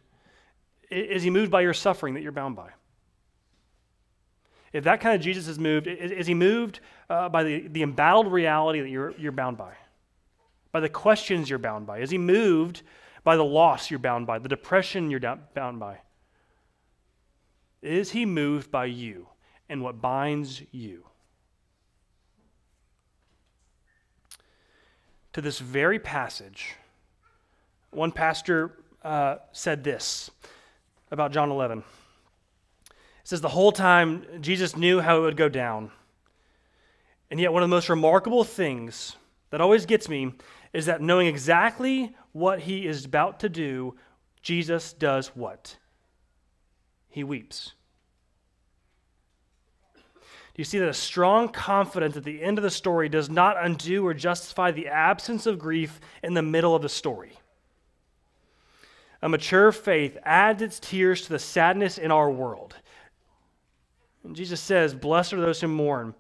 is 0.89 1.23
he 1.23 1.29
moved 1.29 1.51
by 1.51 1.61
your 1.61 1.73
suffering 1.73 2.13
that 2.13 2.23
you're 2.23 2.31
bound 2.31 2.55
by? 2.55 2.69
If 4.73 4.83
that 4.83 5.01
kind 5.01 5.15
of 5.15 5.21
Jesus 5.21 5.47
is 5.47 5.57
moved, 5.57 5.87
is, 5.87 6.11
is 6.11 6.27
he 6.27 6.33
moved 6.33 6.81
uh, 7.09 7.29
by 7.29 7.43
the, 7.43 7.67
the 7.67 7.83
embattled 7.83 8.31
reality 8.31 8.81
that 8.81 8.89
you're, 8.89 9.13
you're 9.17 9.31
bound 9.31 9.57
by? 9.57 9.73
By 10.71 10.81
the 10.81 10.89
questions 10.89 11.49
you're 11.49 11.59
bound 11.59 11.87
by? 11.87 11.99
Is 11.99 12.09
he 12.09 12.17
moved 12.17 12.83
by 13.23 13.35
the 13.35 13.45
loss 13.45 13.89
you're 13.89 13.99
bound 13.99 14.27
by, 14.27 14.39
the 14.39 14.49
depression 14.49 15.09
you're 15.09 15.19
down, 15.19 15.41
bound 15.53 15.79
by? 15.79 15.99
Is 17.81 18.11
he 18.11 18.25
moved 18.25 18.71
by 18.71 18.85
you 18.85 19.27
and 19.69 19.81
what 19.81 20.01
binds 20.01 20.61
you? 20.71 21.05
To 25.33 25.41
this 25.41 25.59
very 25.59 25.99
passage, 25.99 26.75
one 27.91 28.11
pastor 28.11 28.77
uh, 29.03 29.37
said 29.51 29.83
this 29.83 30.29
about 31.11 31.31
John 31.31 31.51
11. 31.51 31.79
It 31.79 31.83
says, 33.23 33.41
The 33.41 33.49
whole 33.49 33.71
time 33.71 34.25
Jesus 34.41 34.75
knew 34.75 34.99
how 34.99 35.17
it 35.17 35.21
would 35.21 35.37
go 35.37 35.49
down. 35.49 35.91
And 37.29 37.39
yet, 37.39 37.51
one 37.51 37.61
of 37.61 37.69
the 37.69 37.75
most 37.75 37.89
remarkable 37.89 38.43
things 38.43 39.15
that 39.49 39.61
always 39.61 39.85
gets 39.85 40.07
me 40.07 40.33
is 40.73 40.85
that 40.85 41.01
knowing 41.01 41.27
exactly 41.27 42.15
what 42.31 42.61
he 42.61 42.85
is 42.87 43.05
about 43.05 43.39
to 43.41 43.49
do, 43.49 43.95
Jesus 44.41 44.93
does 44.93 45.29
what? 45.29 45.77
He 47.09 47.23
weeps. 47.23 47.73
Do 50.05 50.61
you 50.61 50.65
see 50.65 50.79
that 50.79 50.89
a 50.89 50.93
strong 50.93 51.49
confidence 51.49 52.17
at 52.17 52.23
the 52.23 52.41
end 52.41 52.57
of 52.57 52.63
the 52.63 52.71
story 52.71 53.09
does 53.09 53.29
not 53.29 53.63
undo 53.63 54.05
or 54.05 54.13
justify 54.13 54.71
the 54.71 54.87
absence 54.87 55.45
of 55.45 55.59
grief 55.59 55.99
in 56.23 56.33
the 56.33 56.41
middle 56.41 56.75
of 56.75 56.81
the 56.81 56.89
story? 56.89 57.33
A 59.21 59.29
mature 59.29 59.71
faith 59.71 60.17
adds 60.23 60.61
its 60.61 60.79
tears 60.79 61.23
to 61.23 61.29
the 61.29 61.39
sadness 61.39 61.97
in 61.97 62.11
our 62.11 62.29
world. 62.29 62.75
And 64.23 64.35
Jesus 64.35 64.61
says, 64.61 64.93
Blessed 64.93 65.33
are 65.33 65.41
those 65.41 65.61
who 65.61 65.67
mourn, 65.67 66.13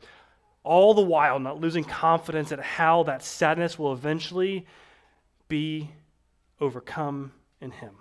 all 0.63 0.93
the 0.93 1.01
while 1.01 1.39
not 1.39 1.61
losing 1.61 1.83
confidence 1.83 2.51
at 2.51 2.59
how 2.59 3.03
that 3.03 3.23
sadness 3.23 3.77
will 3.77 3.93
eventually 3.93 4.65
be 5.47 5.89
overcome 6.59 7.31
in 7.61 7.71
Him. 7.71 7.91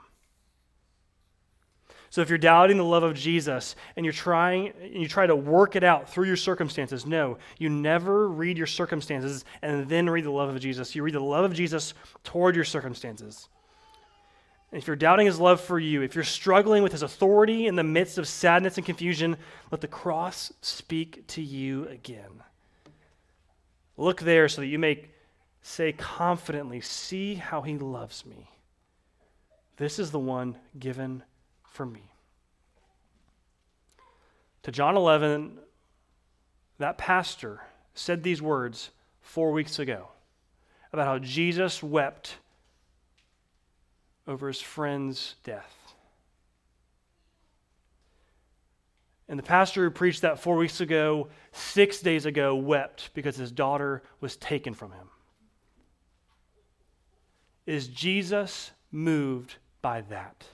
So 2.08 2.22
if 2.22 2.30
you're 2.30 2.38
doubting 2.38 2.78
the 2.78 2.84
love 2.84 3.02
of 3.02 3.14
Jesus 3.14 3.76
and 3.96 4.06
you're 4.06 4.12
trying 4.12 4.72
and 4.80 5.02
you 5.02 5.08
try 5.08 5.26
to 5.26 5.36
work 5.36 5.76
it 5.76 5.84
out 5.84 6.08
through 6.08 6.26
your 6.26 6.36
circumstances, 6.36 7.04
no, 7.04 7.36
you 7.58 7.68
never 7.68 8.28
read 8.28 8.56
your 8.56 8.66
circumstances 8.66 9.44
and 9.60 9.86
then 9.88 10.08
read 10.08 10.24
the 10.24 10.30
love 10.30 10.48
of 10.48 10.58
Jesus. 10.58 10.94
You 10.94 11.02
read 11.02 11.14
the 11.14 11.20
love 11.20 11.44
of 11.44 11.52
Jesus 11.52 11.92
toward 12.24 12.54
your 12.54 12.64
circumstances 12.64 13.50
if 14.72 14.86
you're 14.86 14.96
doubting 14.96 15.26
his 15.26 15.38
love 15.38 15.60
for 15.60 15.78
you, 15.78 16.02
if 16.02 16.14
you're 16.14 16.24
struggling 16.24 16.82
with 16.82 16.92
his 16.92 17.02
authority 17.02 17.66
in 17.66 17.76
the 17.76 17.84
midst 17.84 18.18
of 18.18 18.26
sadness 18.26 18.76
and 18.76 18.84
confusion, 18.84 19.36
let 19.70 19.80
the 19.80 19.88
cross 19.88 20.52
speak 20.60 21.26
to 21.28 21.42
you 21.42 21.86
again. 21.88 22.42
Look 23.96 24.20
there 24.20 24.48
so 24.48 24.60
that 24.60 24.66
you 24.66 24.78
may 24.78 25.06
say 25.62 25.92
confidently, 25.92 26.80
See 26.80 27.34
how 27.34 27.62
he 27.62 27.78
loves 27.78 28.26
me. 28.26 28.50
This 29.76 29.98
is 29.98 30.10
the 30.10 30.18
one 30.18 30.56
given 30.78 31.22
for 31.64 31.86
me. 31.86 32.10
To 34.64 34.72
John 34.72 34.96
11, 34.96 35.58
that 36.78 36.98
pastor 36.98 37.60
said 37.94 38.22
these 38.22 38.42
words 38.42 38.90
four 39.20 39.52
weeks 39.52 39.78
ago 39.78 40.08
about 40.92 41.06
how 41.06 41.18
Jesus 41.18 41.82
wept 41.82 42.36
over 44.26 44.48
his 44.48 44.60
friend's 44.60 45.36
death. 45.44 45.74
And 49.28 49.38
the 49.38 49.42
pastor 49.42 49.84
who 49.84 49.90
preached 49.90 50.22
that 50.22 50.38
four 50.38 50.56
weeks 50.56 50.80
ago, 50.80 51.28
six 51.52 52.00
days 52.00 52.26
ago, 52.26 52.54
wept 52.54 53.10
because 53.12 53.36
his 53.36 53.50
daughter 53.50 54.02
was 54.20 54.36
taken 54.36 54.72
from 54.72 54.92
him. 54.92 55.08
Is 57.66 57.88
Jesus 57.88 58.70
moved 58.92 59.56
by 59.82 60.02
that? 60.02 60.46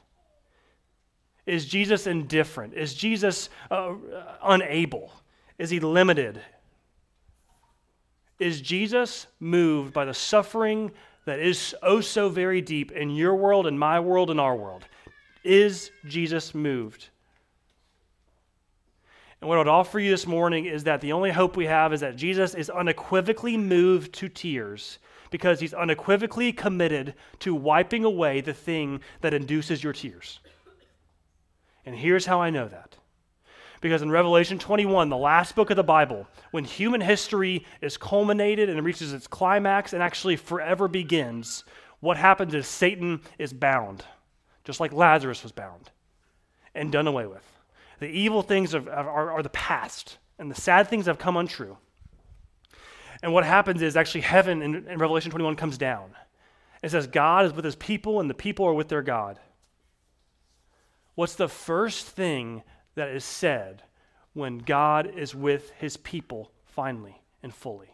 Is 1.44 1.66
Jesus 1.66 2.06
indifferent? 2.06 2.72
Is 2.74 2.94
Jesus 2.94 3.50
uh, 3.70 3.94
unable? 4.42 5.12
Is 5.58 5.68
he 5.68 5.80
limited? 5.80 6.40
Is 8.38 8.60
Jesus 8.60 9.26
moved 9.38 9.92
by 9.92 10.04
the 10.04 10.14
suffering 10.14 10.92
that 11.24 11.38
is 11.38 11.74
oh 11.82 12.00
so 12.00 12.28
very 12.28 12.60
deep 12.60 12.92
in 12.92 13.10
your 13.10 13.34
world 13.36 13.66
and 13.66 13.78
my 13.78 14.00
world 14.00 14.30
and 14.30 14.40
our 14.40 14.56
world. 14.56 14.84
Is 15.44 15.90
Jesus 16.06 16.54
moved? 16.54 17.08
And 19.40 19.48
what 19.48 19.56
I 19.56 19.58
would 19.58 19.68
offer 19.68 19.98
you 19.98 20.10
this 20.10 20.26
morning 20.26 20.66
is 20.66 20.84
that 20.84 21.00
the 21.00 21.12
only 21.12 21.32
hope 21.32 21.56
we 21.56 21.66
have 21.66 21.92
is 21.92 22.00
that 22.00 22.14
Jesus 22.14 22.54
is 22.54 22.70
unequivocally 22.70 23.56
moved 23.56 24.12
to 24.14 24.28
tears 24.28 25.00
because 25.30 25.58
he's 25.58 25.74
unequivocally 25.74 26.52
committed 26.52 27.14
to 27.40 27.52
wiping 27.52 28.04
away 28.04 28.40
the 28.40 28.54
thing 28.54 29.00
that 29.20 29.34
induces 29.34 29.82
your 29.82 29.92
tears. 29.92 30.38
And 31.84 31.96
here's 31.96 32.26
how 32.26 32.40
I 32.40 32.50
know 32.50 32.68
that 32.68 32.96
Because 33.82 34.00
in 34.00 34.12
Revelation 34.12 34.60
21, 34.60 35.08
the 35.08 35.16
last 35.16 35.56
book 35.56 35.70
of 35.70 35.76
the 35.76 35.82
Bible, 35.82 36.28
when 36.52 36.64
human 36.64 37.00
history 37.00 37.66
is 37.80 37.96
culminated 37.96 38.70
and 38.70 38.82
reaches 38.84 39.12
its 39.12 39.26
climax 39.26 39.92
and 39.92 40.00
actually 40.00 40.36
forever 40.36 40.86
begins, 40.86 41.64
what 41.98 42.16
happens 42.16 42.54
is 42.54 42.66
Satan 42.68 43.20
is 43.40 43.52
bound, 43.52 44.04
just 44.64 44.78
like 44.78 44.92
Lazarus 44.92 45.42
was 45.42 45.50
bound 45.50 45.90
and 46.76 46.92
done 46.92 47.08
away 47.08 47.26
with. 47.26 47.42
The 47.98 48.06
evil 48.06 48.42
things 48.42 48.72
are, 48.72 48.88
are, 48.88 49.32
are 49.32 49.42
the 49.42 49.48
past, 49.48 50.18
and 50.38 50.48
the 50.48 50.60
sad 50.60 50.86
things 50.86 51.06
have 51.06 51.18
come 51.18 51.36
untrue. 51.36 51.76
And 53.20 53.32
what 53.32 53.44
happens 53.44 53.82
is 53.82 53.96
actually 53.96 54.20
heaven 54.20 54.62
in, 54.62 54.86
in 54.86 54.98
Revelation 54.98 55.32
21 55.32 55.56
comes 55.56 55.76
down. 55.76 56.12
It 56.84 56.92
says 56.92 57.08
God 57.08 57.46
is 57.46 57.52
with 57.52 57.64
his 57.64 57.76
people, 57.76 58.20
and 58.20 58.30
the 58.30 58.34
people 58.34 58.64
are 58.64 58.74
with 58.74 58.88
their 58.88 59.02
God. 59.02 59.40
What's 61.16 61.34
the 61.34 61.48
first 61.48 62.06
thing 62.06 62.62
that 62.94 63.08
is 63.08 63.24
said 63.24 63.82
when 64.32 64.58
God 64.58 65.06
is 65.16 65.34
with 65.34 65.70
his 65.78 65.96
people 65.96 66.50
finally 66.64 67.22
and 67.42 67.54
fully. 67.54 67.90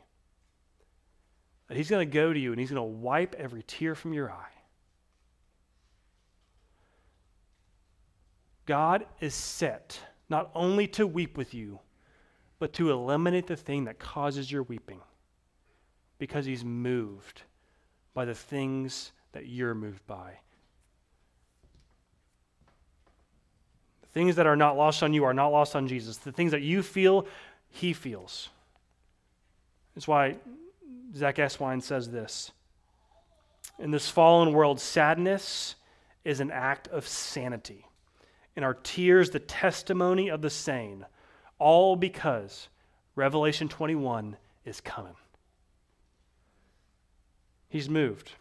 That 1.69 1.77
he's 1.77 1.91
going 1.91 2.09
to 2.09 2.13
go 2.13 2.33
to 2.33 2.39
you 2.39 2.53
and 2.53 2.61
he's 2.61 2.71
going 2.71 2.77
to 2.77 2.99
wipe 2.99 3.35
every 3.37 3.63
tear 3.63 3.95
from 3.95 4.13
your 4.13 4.31
eye. 4.31 4.53
God 8.67 9.07
is 9.21 9.35
set 9.35 10.01
not 10.29 10.51
only 10.55 10.87
to 10.89 11.07
weep 11.07 11.37
with 11.37 11.55
you, 11.55 11.81
but 12.59 12.73
to 12.75 12.91
eliminate 12.91 13.47
the 13.47 13.57
thing 13.57 13.85
that 13.85 13.99
causes 13.99 14.51
your 14.51 14.63
weeping 14.65 15.01
because 16.19 16.45
he's 16.45 16.65
moved 16.65 17.43
by 18.15 18.25
the 18.25 18.35
things 18.35 19.13
that 19.33 19.47
you're 19.47 19.75
moved 19.75 20.07
by. 20.07 20.39
Things 24.19 24.35
that 24.35 24.49
are 24.49 24.57
not 24.57 24.77
lost 24.77 25.05
on 25.05 25.15
you 25.15 25.23
are 25.23 25.33
not 25.33 25.51
lost 25.51 25.77
on 25.77 25.87
Jesus. 25.87 26.17
The 26.17 26.33
things 26.33 26.51
that 26.51 26.63
you 26.63 26.83
feel, 26.83 27.25
he 27.71 27.93
feels. 27.93 28.49
That's 29.95 30.09
why 30.09 30.39
Zack 31.15 31.37
Eswine 31.37 31.81
says 31.81 32.11
this. 32.11 32.51
In 33.79 33.93
this 33.93 34.09
fallen 34.09 34.55
world, 34.55 34.81
sadness 34.81 35.77
is 36.25 36.41
an 36.41 36.51
act 36.51 36.89
of 36.89 37.07
sanity. 37.07 37.87
In 38.57 38.65
our 38.65 38.75
tears, 38.75 39.31
the 39.31 39.39
testimony 39.39 40.31
of 40.31 40.43
the 40.43 40.51
sane, 40.51 41.07
all 41.61 41.95
because 41.95 42.69
Revelation 43.15 43.69
21 43.69 44.37
is 44.65 44.81
coming. 44.81 45.15
He's 47.69 47.89
moved. 47.89 48.33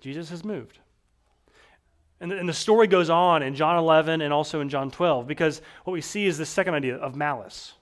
Jesus 0.00 0.30
has 0.30 0.42
moved. 0.42 0.80
And 2.24 2.32
the, 2.32 2.38
and 2.38 2.48
the 2.48 2.54
story 2.54 2.86
goes 2.86 3.10
on 3.10 3.42
in 3.42 3.54
John 3.54 3.76
11 3.76 4.22
and 4.22 4.32
also 4.32 4.62
in 4.62 4.70
John 4.70 4.90
12 4.90 5.26
because 5.26 5.60
what 5.84 5.92
we 5.92 6.00
see 6.00 6.24
is 6.24 6.38
the 6.38 6.46
second 6.46 6.72
idea 6.72 6.96
of 6.96 7.14
malice. 7.14 7.74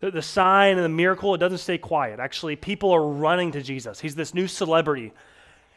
The, 0.00 0.10
the 0.10 0.22
sign 0.22 0.76
and 0.76 0.82
the 0.82 0.88
miracle, 0.88 1.34
it 1.34 1.38
doesn't 1.38 1.58
stay 1.58 1.76
quiet. 1.76 2.18
Actually, 2.18 2.56
people 2.56 2.92
are 2.92 3.06
running 3.06 3.52
to 3.52 3.60
Jesus. 3.60 4.00
He's 4.00 4.14
this 4.14 4.32
new 4.32 4.48
celebrity. 4.48 5.12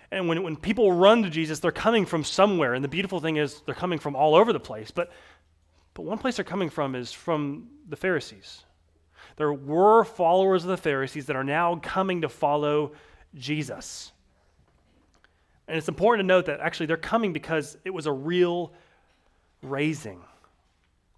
And 0.09 0.29
when, 0.29 0.41
when 0.41 0.55
people 0.55 0.93
run 0.93 1.21
to 1.23 1.29
Jesus, 1.29 1.59
they're 1.59 1.73
coming 1.73 2.05
from 2.05 2.23
somewhere. 2.23 2.73
And 2.75 2.81
the 2.81 2.87
beautiful 2.87 3.19
thing 3.19 3.35
is, 3.35 3.59
they're 3.65 3.75
coming 3.75 3.99
from 3.99 4.15
all 4.15 4.33
over 4.33 4.53
the 4.53 4.59
place. 4.61 4.89
But, 4.89 5.11
but 5.93 6.03
one 6.03 6.17
place 6.17 6.37
they're 6.37 6.45
coming 6.45 6.69
from 6.69 6.95
is 6.95 7.11
from 7.11 7.67
the 7.89 7.97
Pharisees. 7.97 8.63
There 9.35 9.51
were 9.51 10.05
followers 10.05 10.63
of 10.63 10.69
the 10.69 10.77
Pharisees 10.77 11.25
that 11.25 11.35
are 11.35 11.43
now 11.43 11.75
coming 11.83 12.21
to 12.21 12.29
follow 12.29 12.93
Jesus. 13.35 14.13
And 15.69 15.77
it's 15.77 15.87
important 15.87 16.23
to 16.23 16.27
note 16.27 16.47
that 16.47 16.61
actually 16.61 16.87
they're 16.87 16.97
coming 16.97 17.31
because 17.31 17.77
it 17.85 17.91
was 17.91 18.07
a 18.07 18.11
real 18.11 18.73
raising. 19.61 20.21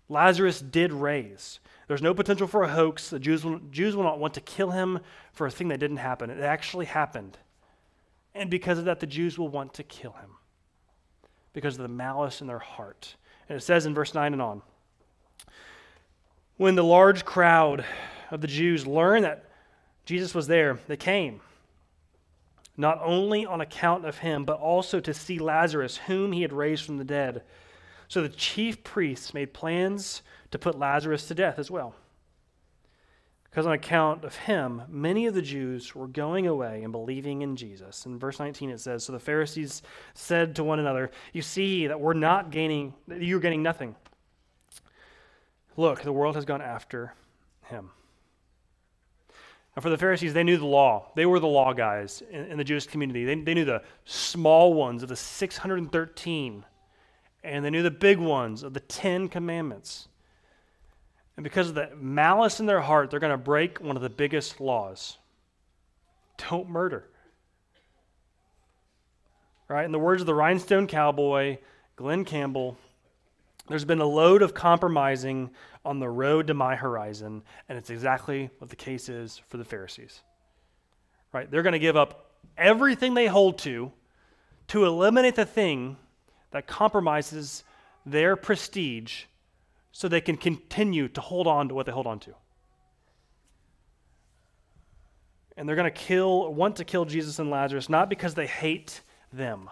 Lazarus 0.10 0.60
did 0.60 0.92
raise. 0.92 1.62
There's 1.88 2.02
no 2.02 2.14
potential 2.14 2.48
for 2.48 2.64
a 2.64 2.68
hoax. 2.68 3.10
The 3.10 3.20
Jews 3.20 3.46
will, 3.46 3.60
Jews 3.72 3.96
will 3.96 4.04
not 4.04 4.20
want 4.20 4.34
to 4.34 4.42
kill 4.42 4.72
him 4.72 5.00
for 5.32 5.48
a 5.48 5.52
thing 5.52 5.70
that 5.70 5.80
didn't 5.80 5.98
happen. 5.98 6.30
It 6.30 6.42
actually 6.42 6.86
happened. 6.86 7.38
And 8.36 8.50
because 8.50 8.78
of 8.78 8.86
that, 8.86 9.00
the 9.00 9.08
Jews 9.08 9.40
will 9.40 9.48
want 9.48 9.74
to 9.76 9.84
kill 9.84 10.12
him 10.12 10.32
because 11.54 11.76
of 11.76 11.84
the 11.84 11.88
malice 11.88 12.42
in 12.42 12.48
their 12.48 12.60
heart. 12.60 13.16
And 13.48 13.58
it 13.58 13.62
says 13.62 13.86
in 13.86 13.94
verse 13.94 14.14
9 14.14 14.34
and 14.34 14.42
on 14.42 14.62
when 16.58 16.76
the 16.76 16.84
large 16.84 17.24
crowd 17.24 17.86
of 18.32 18.42
the 18.42 18.48
Jews 18.48 18.86
learned 18.86 19.24
that 19.24 19.50
Jesus 20.06 20.36
was 20.36 20.48
there, 20.48 20.78
they 20.88 20.98
came 20.98 21.40
not 22.78 23.00
only 23.04 23.46
on 23.46 23.62
account 23.62 24.06
of 24.06 24.20
him, 24.20 24.46
but 24.46 24.60
also 24.60 25.00
to 25.00 25.14
see 25.14 25.40
Lazarus, 25.40 25.98
whom 25.98 26.32
he 26.32 26.42
had 26.42 26.54
raised 26.54 26.86
from 26.86 26.98
the 26.98 27.04
dead. 27.04 27.44
So 28.08 28.22
the 28.22 28.30
chief 28.30 28.84
priests 28.84 29.34
made 29.34 29.54
plans 29.54 30.22
to 30.52 30.60
put 30.60 30.78
Lazarus 30.78 31.28
to 31.28 31.36
death 31.36 31.60
as 31.60 31.72
well. 31.72 31.96
Because 33.52 33.66
on 33.66 33.74
account 33.74 34.24
of 34.24 34.36
him, 34.36 34.84
many 34.88 35.26
of 35.26 35.34
the 35.34 35.42
Jews 35.42 35.94
were 35.94 36.08
going 36.08 36.48
away 36.48 36.84
and 36.84 36.92
believing 36.94 37.42
in 37.42 37.58
Jesus. 37.58 38.06
In 38.06 38.18
verse 38.18 38.40
19 38.40 38.70
it 38.70 38.80
says, 38.80 39.04
So 39.04 39.12
the 39.12 39.20
Pharisees 39.20 39.82
said 40.14 40.56
to 40.56 40.64
one 40.64 40.80
another, 40.80 41.12
You 41.34 41.42
see 41.42 41.88
that 41.88 42.00
we're 42.00 42.14
not 42.14 42.50
gaining, 42.50 42.94
that 43.10 43.22
you're 43.22 43.42
gaining 43.42 43.62
nothing. 43.62 43.96
Look, 45.76 46.02
the 46.02 46.14
world 46.14 46.36
has 46.36 46.46
gone 46.46 46.62
after 46.62 47.14
him. 47.66 47.92
And 49.76 49.84
for 49.84 49.90
the 49.90 49.98
Pharisees, 49.98 50.34
they 50.34 50.44
knew 50.44 50.58
the 50.58 50.66
law. 50.66 51.12
They 51.16 51.26
were 51.26 51.40
the 51.40 51.48
law 51.48 51.74
guys 51.74 52.22
in, 52.30 52.46
in 52.46 52.58
the 52.58 52.64
Jewish 52.64 52.88
community. 52.88 53.24
They, 53.24 53.36
they 53.36 53.54
knew 53.54 53.66
the 53.66 53.84
small 54.06 54.74
ones 54.74 55.02
of 55.02 55.10
the 55.10 55.16
613, 55.16 56.66
and 57.44 57.66
they 57.66 57.70
knew 57.70 57.84
the 57.84 57.92
big 57.92 58.18
ones 58.18 58.64
of 58.64 58.74
the 58.74 58.82
Ten 58.82 59.30
Commandments. 59.30 60.10
And 61.38 61.44
because 61.44 61.70
of 61.70 61.76
the 61.76 61.90
malice 61.96 62.60
in 62.60 62.66
their 62.66 62.82
heart, 62.82 63.10
they're 63.10 63.20
going 63.20 63.32
to 63.32 63.38
break 63.38 63.80
one 63.80 63.96
of 63.96 64.02
the 64.02 64.10
biggest 64.10 64.60
laws 64.60 65.18
don't 66.50 66.70
murder. 66.70 67.08
Right? 69.68 69.86
In 69.86 69.92
the 69.92 70.00
words 70.00 70.22
of 70.22 70.26
the 70.26 70.34
rhinestone 70.34 70.88
cowboy, 70.88 71.60
Glen 71.96 72.26
Campbell, 72.26 72.78
there's 73.70 73.86
been 73.86 74.02
a 74.02 74.06
load 74.06 74.42
of 74.42 74.54
compromising 74.54 75.52
on 75.84 76.00
the 76.00 76.10
road 76.10 76.48
to 76.48 76.54
my 76.54 76.76
horizon, 76.76 77.44
and 77.68 77.78
it's 77.78 77.90
exactly 77.90 78.50
what 78.60 78.70
the 78.70 78.76
case 78.76 79.10
is 79.10 79.42
for 79.48 79.58
the 79.58 79.66
Pharisees. 79.66 80.22
Right? 81.34 81.50
They're 81.50 81.64
going 81.64 81.74
to 81.74 81.80
give 81.80 81.96
up 81.96 82.32
everything 82.58 83.14
they 83.14 83.28
hold 83.28 83.58
to 83.60 83.92
to 84.68 84.86
eliminate 84.86 85.36
the 85.36 85.46
thing 85.46 85.98
that 86.52 86.68
compromises 86.68 87.64
their 88.06 88.36
prestige 88.36 89.24
so 89.92 90.08
they 90.08 90.22
can 90.22 90.38
continue 90.38 91.08
to 91.10 91.22
hold 91.22 91.48
on 91.48 91.68
to 91.70 91.76
what 91.76 91.86
they 91.86 91.92
hold 91.92 92.08
on 92.08 92.20
to. 92.20 92.34
And 95.58 95.68
they're 95.68 95.76
going 95.76 95.92
to 95.92 96.00
kill, 96.00 96.54
want 96.54 96.78
to 96.78 96.86
kill 96.86 97.06
Jesus 97.06 97.40
and 97.40 97.50
Lazarus, 97.50 97.90
not 97.90 98.10
because 98.10 98.34
they 98.34 98.48
hate 98.48 99.02
them. 99.34 99.70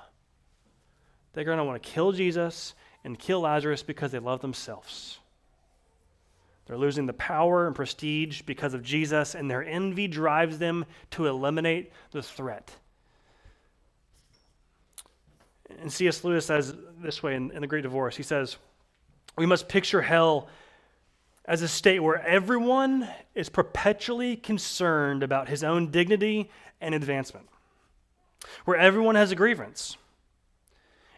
They're 1.33 1.45
going 1.45 1.57
to 1.57 1.63
want 1.63 1.81
to 1.81 1.89
kill 1.89 2.11
Jesus 2.11 2.75
and 3.03 3.17
kill 3.17 3.41
Lazarus 3.41 3.83
because 3.83 4.11
they 4.11 4.19
love 4.19 4.41
themselves. 4.41 5.19
They're 6.69 6.77
losing 6.77 7.07
the 7.07 7.13
power 7.13 7.65
and 7.65 7.75
prestige 7.75 8.43
because 8.43 8.75
of 8.75 8.83
Jesus, 8.83 9.33
and 9.33 9.49
their 9.49 9.65
envy 9.65 10.07
drives 10.07 10.59
them 10.59 10.85
to 11.11 11.25
eliminate 11.25 11.91
the 12.11 12.21
threat. 12.21 12.71
And 15.81 15.91
C.S. 15.91 16.23
Lewis 16.23 16.45
says 16.45 16.75
this 17.01 17.23
way 17.23 17.33
in, 17.33 17.49
in 17.49 17.61
The 17.61 17.67
Great 17.67 17.81
Divorce 17.81 18.15
he 18.15 18.21
says, 18.21 18.57
We 19.35 19.47
must 19.47 19.67
picture 19.67 20.03
hell 20.03 20.47
as 21.43 21.63
a 21.63 21.67
state 21.67 22.01
where 22.01 22.21
everyone 22.21 23.09
is 23.33 23.49
perpetually 23.49 24.35
concerned 24.35 25.23
about 25.23 25.49
his 25.49 25.63
own 25.63 25.89
dignity 25.89 26.51
and 26.79 26.93
advancement, 26.93 27.49
where 28.65 28.77
everyone 28.77 29.15
has 29.15 29.31
a 29.31 29.35
grievance 29.35 29.97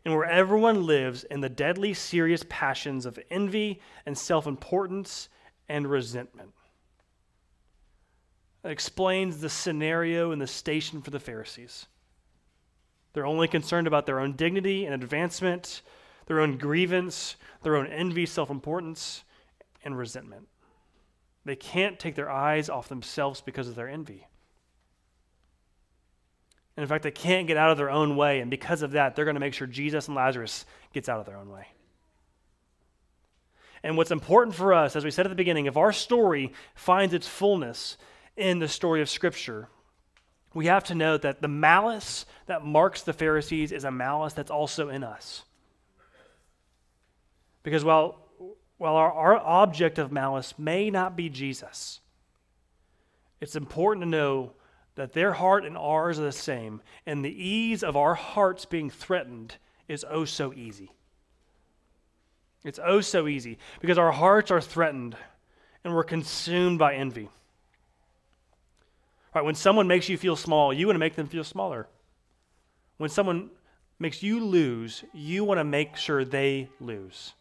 and 0.05 0.15
where 0.15 0.23
everyone 0.23 0.85
lives 0.85 1.25
in 1.25 1.41
the 1.41 1.49
deadly 1.49 1.93
serious 1.93 2.45
passions 2.47 3.05
of 3.05 3.19
envy 3.29 3.81
and 4.05 4.17
self 4.17 4.47
importance 4.47 5.27
and 5.71 5.89
resentment. 5.89 6.51
That 8.61 8.71
explains 8.71 9.39
the 9.39 9.49
scenario 9.49 10.31
and 10.31 10.41
the 10.41 10.47
station 10.47 11.01
for 11.01 11.09
the 11.09 11.19
Pharisees. 11.19 11.87
They're 13.13 13.25
only 13.25 13.47
concerned 13.47 13.87
about 13.87 14.05
their 14.05 14.19
own 14.19 14.33
dignity 14.33 14.85
and 14.85 14.93
advancement, 14.93 15.81
their 16.27 16.41
own 16.41 16.57
grievance, 16.57 17.37
their 17.63 17.77
own 17.77 17.87
envy, 17.87 18.25
self 18.25 18.49
importance, 18.49 19.23
and 19.83 19.97
resentment. 19.97 20.47
They 21.45 21.55
can't 21.55 21.97
take 21.97 22.15
their 22.15 22.29
eyes 22.29 22.69
off 22.69 22.89
themselves 22.89 23.41
because 23.41 23.67
of 23.67 23.75
their 23.75 23.89
envy. 23.89 24.27
And 26.75 26.83
in 26.83 26.87
fact, 26.87 27.03
they 27.03 27.11
can't 27.11 27.47
get 27.47 27.57
out 27.57 27.71
of 27.71 27.77
their 27.77 27.89
own 27.89 28.15
way. 28.15 28.41
And 28.41 28.51
because 28.51 28.81
of 28.81 28.91
that, 28.91 29.15
they're 29.15 29.25
going 29.25 29.35
to 29.35 29.41
make 29.41 29.53
sure 29.53 29.67
Jesus 29.67 30.07
and 30.07 30.15
Lazarus 30.15 30.65
gets 30.93 31.09
out 31.09 31.19
of 31.19 31.25
their 31.25 31.37
own 31.37 31.49
way. 31.49 31.67
And 33.83 33.97
what's 33.97 34.11
important 34.11 34.55
for 34.55 34.73
us, 34.73 34.95
as 34.95 35.03
we 35.03 35.11
said 35.11 35.25
at 35.25 35.29
the 35.29 35.35
beginning, 35.35 35.65
if 35.65 35.77
our 35.77 35.91
story 35.91 36.53
finds 36.75 37.13
its 37.13 37.27
fullness 37.27 37.97
in 38.37 38.59
the 38.59 38.67
story 38.67 39.01
of 39.01 39.09
Scripture, 39.09 39.69
we 40.53 40.67
have 40.67 40.83
to 40.85 40.95
know 40.95 41.17
that 41.17 41.41
the 41.41 41.47
malice 41.47 42.25
that 42.45 42.65
marks 42.65 43.01
the 43.01 43.13
Pharisees 43.13 43.71
is 43.71 43.83
a 43.83 43.91
malice 43.91 44.33
that's 44.33 44.51
also 44.51 44.89
in 44.89 45.03
us. 45.03 45.43
Because 47.63 47.83
while, 47.83 48.19
while 48.77 48.95
our, 48.95 49.11
our 49.11 49.37
object 49.37 49.97
of 49.97 50.11
malice 50.11 50.53
may 50.57 50.89
not 50.89 51.15
be 51.15 51.29
Jesus, 51.29 52.01
it's 53.39 53.55
important 53.55 54.03
to 54.03 54.09
know 54.09 54.53
that 54.95 55.13
their 55.13 55.33
heart 55.33 55.65
and 55.65 55.77
ours 55.77 56.19
are 56.19 56.23
the 56.23 56.31
same, 56.31 56.81
and 57.05 57.23
the 57.23 57.43
ease 57.43 57.83
of 57.83 57.95
our 57.95 58.13
hearts 58.13 58.65
being 58.65 58.89
threatened 58.89 59.55
is 59.87 60.05
oh 60.09 60.25
so 60.25 60.53
easy. 60.53 60.91
It's 62.63 62.79
oh 62.83 63.01
so 63.01 63.27
easy 63.27 63.57
because 63.79 63.97
our 63.97 64.11
hearts 64.11 64.51
are 64.51 64.61
threatened 64.61 65.15
and 65.83 65.93
we're 65.93 66.03
consumed 66.03 66.77
by 66.79 66.95
envy. 66.95 67.29
Right, 69.33 69.45
when 69.45 69.55
someone 69.55 69.87
makes 69.87 70.09
you 70.09 70.17
feel 70.17 70.35
small, 70.35 70.73
you 70.73 70.85
want 70.85 70.95
to 70.95 70.99
make 70.99 71.15
them 71.15 71.27
feel 71.27 71.43
smaller. 71.43 71.87
When 72.97 73.09
someone 73.09 73.49
makes 73.97 74.21
you 74.21 74.43
lose, 74.43 75.03
you 75.13 75.43
want 75.43 75.59
to 75.59 75.63
make 75.63 75.95
sure 75.95 76.25
they 76.25 76.69
lose. 76.79 77.33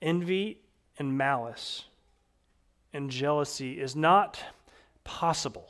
Envy 0.00 0.58
and 0.98 1.18
malice 1.18 1.84
and 2.92 3.10
jealousy 3.10 3.80
is 3.80 3.94
not 3.94 4.42
possible. 5.04 5.68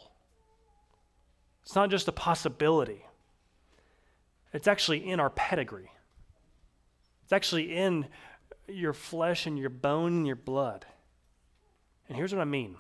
It's 1.63 1.75
not 1.75 1.91
just 1.91 2.09
a 2.09 2.13
possibility, 2.13 3.05
it's 4.53 4.67
actually 4.67 5.09
in 5.09 5.21
our 5.21 5.31
pedigree. 5.31 5.91
It's 7.31 7.33
actually 7.37 7.77
in 7.77 8.09
your 8.67 8.93
flesh 8.93 9.47
and 9.47 9.57
your 9.57 9.71
bone 9.71 10.15
and 10.15 10.27
your 10.27 10.35
blood. 10.35 10.85
And 12.09 12.17
here's 12.17 12.35
what 12.35 12.43
I 12.43 12.45
mean. 12.45 12.75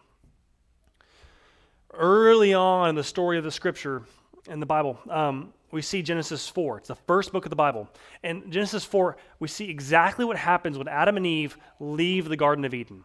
Early 1.94 2.52
on 2.52 2.88
in 2.88 2.94
the 2.96 3.04
story 3.04 3.38
of 3.38 3.44
the 3.44 3.52
scripture 3.52 4.02
in 4.48 4.58
the 4.58 4.66
Bible, 4.66 4.98
um, 5.08 5.52
we 5.70 5.82
see 5.82 6.02
Genesis 6.02 6.48
4. 6.48 6.78
It's 6.78 6.88
the 6.88 6.96
first 6.96 7.30
book 7.30 7.46
of 7.46 7.50
the 7.50 7.54
Bible. 7.54 7.88
And 8.24 8.50
Genesis 8.50 8.84
4, 8.84 9.16
we 9.38 9.46
see 9.46 9.70
exactly 9.70 10.24
what 10.24 10.36
happens 10.36 10.76
when 10.76 10.88
Adam 10.88 11.16
and 11.16 11.28
Eve 11.28 11.56
leave 11.78 12.28
the 12.28 12.36
Garden 12.36 12.64
of 12.64 12.74
Eden. 12.74 13.04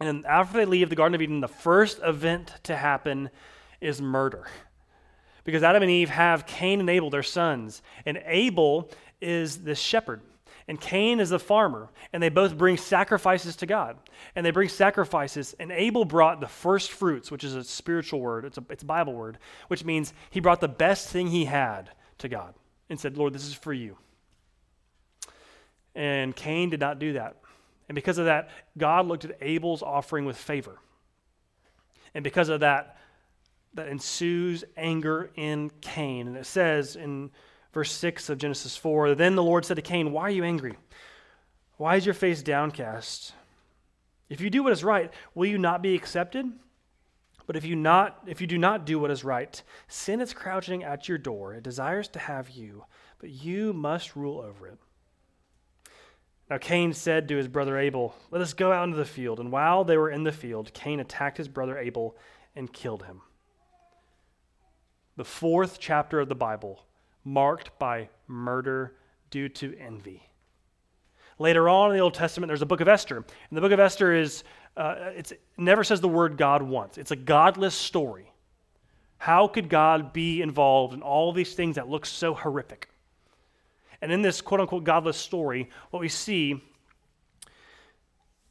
And 0.00 0.24
after 0.24 0.56
they 0.56 0.64
leave 0.64 0.88
the 0.88 0.96
Garden 0.96 1.14
of 1.14 1.20
Eden, 1.20 1.40
the 1.42 1.48
first 1.48 2.00
event 2.02 2.50
to 2.62 2.74
happen 2.74 3.28
is 3.82 4.00
murder. 4.00 4.46
Because 5.46 5.62
Adam 5.62 5.82
and 5.82 5.90
Eve 5.90 6.10
have 6.10 6.44
Cain 6.44 6.80
and 6.80 6.90
Abel, 6.90 7.08
their 7.08 7.22
sons. 7.22 7.80
And 8.04 8.20
Abel 8.26 8.90
is 9.20 9.62
the 9.62 9.74
shepherd, 9.74 10.20
and 10.68 10.80
Cain 10.80 11.20
is 11.20 11.30
the 11.30 11.38
farmer. 11.38 11.90
And 12.12 12.22
they 12.22 12.28
both 12.28 12.56
bring 12.56 12.76
sacrifices 12.76 13.56
to 13.56 13.66
God. 13.66 13.98
And 14.34 14.44
they 14.44 14.50
bring 14.50 14.68
sacrifices. 14.68 15.54
And 15.60 15.70
Abel 15.70 16.04
brought 16.04 16.40
the 16.40 16.48
first 16.48 16.90
fruits, 16.90 17.30
which 17.30 17.44
is 17.44 17.54
a 17.54 17.62
spiritual 17.62 18.20
word, 18.20 18.44
it's 18.44 18.58
a, 18.58 18.64
it's 18.70 18.82
a 18.82 18.86
Bible 18.86 19.14
word, 19.14 19.38
which 19.68 19.84
means 19.84 20.12
he 20.30 20.40
brought 20.40 20.60
the 20.60 20.68
best 20.68 21.08
thing 21.08 21.28
he 21.28 21.44
had 21.44 21.90
to 22.18 22.28
God 22.28 22.54
and 22.90 22.98
said, 22.98 23.16
Lord, 23.16 23.32
this 23.32 23.46
is 23.46 23.54
for 23.54 23.72
you. 23.72 23.96
And 25.94 26.34
Cain 26.34 26.70
did 26.70 26.80
not 26.80 26.98
do 26.98 27.14
that. 27.14 27.36
And 27.88 27.94
because 27.94 28.18
of 28.18 28.24
that, 28.24 28.50
God 28.76 29.06
looked 29.06 29.24
at 29.24 29.36
Abel's 29.40 29.82
offering 29.82 30.24
with 30.24 30.36
favor. 30.36 30.78
And 32.14 32.24
because 32.24 32.48
of 32.48 32.60
that, 32.60 32.98
that 33.74 33.88
ensues 33.88 34.64
anger 34.76 35.30
in 35.36 35.70
Cain. 35.80 36.26
And 36.26 36.36
it 36.36 36.46
says 36.46 36.96
in 36.96 37.30
verse 37.76 37.92
6 37.92 38.30
of 38.30 38.38
Genesis 38.38 38.74
4 38.74 39.14
Then 39.14 39.34
the 39.34 39.42
Lord 39.42 39.66
said 39.66 39.76
to 39.76 39.82
Cain, 39.82 40.10
Why 40.10 40.22
are 40.22 40.30
you 40.30 40.44
angry? 40.44 40.78
Why 41.76 41.96
is 41.96 42.06
your 42.06 42.14
face 42.14 42.42
downcast? 42.42 43.34
If 44.30 44.40
you 44.40 44.48
do 44.48 44.62
what 44.62 44.72
is 44.72 44.82
right, 44.82 45.12
will 45.34 45.44
you 45.44 45.58
not 45.58 45.82
be 45.82 45.94
accepted? 45.94 46.46
But 47.46 47.54
if 47.54 47.66
you 47.66 47.76
not 47.76 48.22
if 48.26 48.40
you 48.40 48.46
do 48.46 48.56
not 48.56 48.86
do 48.86 48.98
what 48.98 49.10
is 49.10 49.24
right, 49.24 49.62
sin 49.88 50.22
is 50.22 50.32
crouching 50.32 50.84
at 50.84 51.06
your 51.06 51.18
door. 51.18 51.52
It 51.52 51.64
desires 51.64 52.08
to 52.08 52.18
have 52.18 52.48
you, 52.48 52.86
but 53.18 53.28
you 53.28 53.74
must 53.74 54.16
rule 54.16 54.40
over 54.40 54.68
it. 54.68 54.78
Now 56.48 56.56
Cain 56.56 56.94
said 56.94 57.28
to 57.28 57.36
his 57.36 57.46
brother 57.46 57.76
Abel, 57.76 58.16
Let 58.30 58.40
us 58.40 58.54
go 58.54 58.72
out 58.72 58.84
into 58.84 58.96
the 58.96 59.04
field. 59.04 59.38
And 59.38 59.52
while 59.52 59.84
they 59.84 59.98
were 59.98 60.10
in 60.10 60.24
the 60.24 60.32
field, 60.32 60.72
Cain 60.72 60.98
attacked 60.98 61.36
his 61.36 61.48
brother 61.48 61.76
Abel 61.76 62.16
and 62.54 62.72
killed 62.72 63.02
him. 63.02 63.20
The 65.16 65.24
fourth 65.26 65.76
chapter 65.78 66.20
of 66.20 66.30
the 66.30 66.34
Bible, 66.34 66.86
marked 67.26 67.76
by 67.78 68.08
murder 68.28 68.94
due 69.30 69.48
to 69.48 69.76
envy. 69.78 70.22
Later 71.38 71.68
on 71.68 71.90
in 71.90 71.96
the 71.96 72.02
Old 72.02 72.14
Testament, 72.14 72.48
there's 72.48 72.62
a 72.62 72.66
book 72.66 72.80
of 72.80 72.88
Esther. 72.88 73.16
And 73.16 73.56
the 73.56 73.60
book 73.60 73.72
of 73.72 73.80
Esther 73.80 74.14
is, 74.14 74.44
uh, 74.76 75.10
it 75.14 75.38
never 75.58 75.84
says 75.84 76.00
the 76.00 76.08
word 76.08 76.38
God 76.38 76.62
once. 76.62 76.96
It's 76.96 77.10
a 77.10 77.16
godless 77.16 77.74
story. 77.74 78.32
How 79.18 79.48
could 79.48 79.68
God 79.68 80.12
be 80.12 80.40
involved 80.40 80.94
in 80.94 81.02
all 81.02 81.32
these 81.32 81.54
things 81.54 81.74
that 81.74 81.88
look 81.88 82.06
so 82.06 82.32
horrific? 82.32 82.88
And 84.00 84.12
in 84.12 84.22
this 84.22 84.40
quote 84.40 84.60
unquote 84.60 84.84
godless 84.84 85.16
story, 85.16 85.68
what 85.90 86.00
we 86.00 86.08
see 86.08 86.62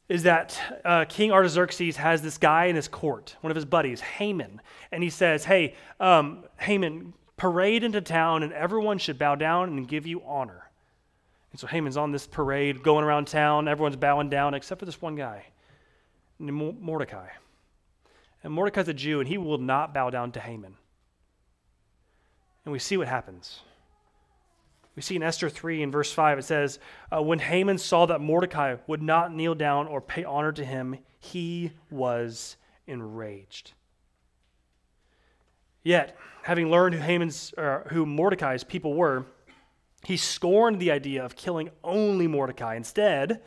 is 0.08 0.22
that 0.24 0.60
uh, 0.84 1.04
King 1.08 1.32
Artaxerxes 1.32 1.96
has 1.96 2.22
this 2.22 2.38
guy 2.38 2.66
in 2.66 2.76
his 2.76 2.88
court, 2.88 3.36
one 3.40 3.50
of 3.50 3.56
his 3.56 3.64
buddies, 3.64 4.00
Haman. 4.00 4.60
And 4.92 5.02
he 5.02 5.10
says, 5.10 5.44
Hey, 5.44 5.74
um, 5.98 6.44
Haman, 6.58 7.14
parade 7.36 7.84
into 7.84 8.00
town 8.00 8.42
and 8.42 8.52
everyone 8.52 8.98
should 8.98 9.18
bow 9.18 9.34
down 9.34 9.68
and 9.68 9.88
give 9.88 10.06
you 10.06 10.22
honor. 10.24 10.70
And 11.50 11.60
so 11.60 11.66
Haman's 11.66 11.96
on 11.96 12.12
this 12.12 12.26
parade 12.26 12.82
going 12.82 13.04
around 13.04 13.28
town. 13.28 13.68
Everyone's 13.68 13.96
bowing 13.96 14.28
down 14.28 14.54
except 14.54 14.78
for 14.78 14.86
this 14.86 15.00
one 15.00 15.16
guy 15.16 15.46
Mordecai. 16.38 17.28
And 18.42 18.52
Mordecai's 18.52 18.88
a 18.88 18.94
Jew 18.94 19.20
and 19.20 19.28
he 19.28 19.38
will 19.38 19.58
not 19.58 19.94
bow 19.94 20.10
down 20.10 20.32
to 20.32 20.40
Haman. 20.40 20.76
And 22.64 22.72
we 22.72 22.78
see 22.78 22.96
what 22.96 23.08
happens. 23.08 23.60
We 24.96 25.02
see 25.02 25.16
in 25.16 25.22
Esther 25.22 25.50
3 25.50 25.82
in 25.82 25.90
verse 25.90 26.10
5, 26.10 26.38
it 26.38 26.44
says, 26.44 26.78
uh, 27.14 27.22
When 27.22 27.38
Haman 27.38 27.78
saw 27.78 28.06
that 28.06 28.20
Mordecai 28.20 28.76
would 28.86 29.02
not 29.02 29.32
kneel 29.32 29.54
down 29.54 29.86
or 29.86 30.00
pay 30.00 30.24
honor 30.24 30.52
to 30.52 30.64
him, 30.64 30.98
he 31.18 31.72
was 31.90 32.56
enraged. 32.86 33.72
Yet, 35.86 36.16
having 36.42 36.68
learned 36.68 36.96
who, 36.96 37.00
Haman's, 37.00 37.54
who 37.90 38.04
Mordecai's 38.06 38.64
people 38.64 38.94
were, 38.94 39.24
he 40.02 40.16
scorned 40.16 40.80
the 40.80 40.90
idea 40.90 41.24
of 41.24 41.36
killing 41.36 41.70
only 41.84 42.26
Mordecai. 42.26 42.74
Instead, 42.74 43.40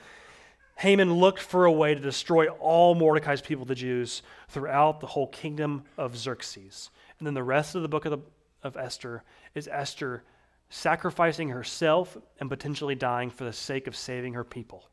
Haman 0.77 1.15
looked 1.15 1.41
for 1.41 1.65
a 1.65 1.71
way 1.71 1.93
to 1.93 1.99
destroy 1.99 2.47
all 2.47 2.95
Mordecai's 2.95 3.41
people, 3.41 3.65
the 3.65 3.75
Jews, 3.75 4.21
throughout 4.47 5.01
the 5.01 5.07
whole 5.07 5.27
kingdom 5.27 5.83
of 5.97 6.15
Xerxes. 6.15 6.91
And 7.19 7.27
then 7.27 7.33
the 7.33 7.43
rest 7.43 7.75
of 7.75 7.81
the 7.81 7.89
book 7.89 8.05
of, 8.05 8.11
the, 8.11 8.19
of 8.63 8.77
Esther 8.77 9.21
is 9.53 9.67
Esther 9.69 10.23
sacrificing 10.69 11.49
herself 11.49 12.15
and 12.39 12.49
potentially 12.49 12.95
dying 12.95 13.31
for 13.31 13.43
the 13.43 13.51
sake 13.51 13.85
of 13.85 13.97
saving 13.97 14.35
her 14.35 14.45
people. 14.45 14.87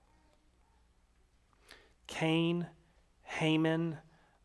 Cain, 2.09 2.67
Haman, 3.23 3.99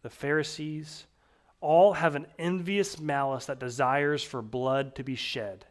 the 0.04 0.12
Pharisees, 0.12 1.08
all 1.62 1.94
have 1.94 2.16
an 2.16 2.26
envious 2.38 3.00
malice 3.00 3.46
that 3.46 3.60
desires 3.60 4.24
for 4.24 4.42
blood 4.42 4.96
to 4.96 5.04
be 5.04 5.16
shed. 5.16 5.66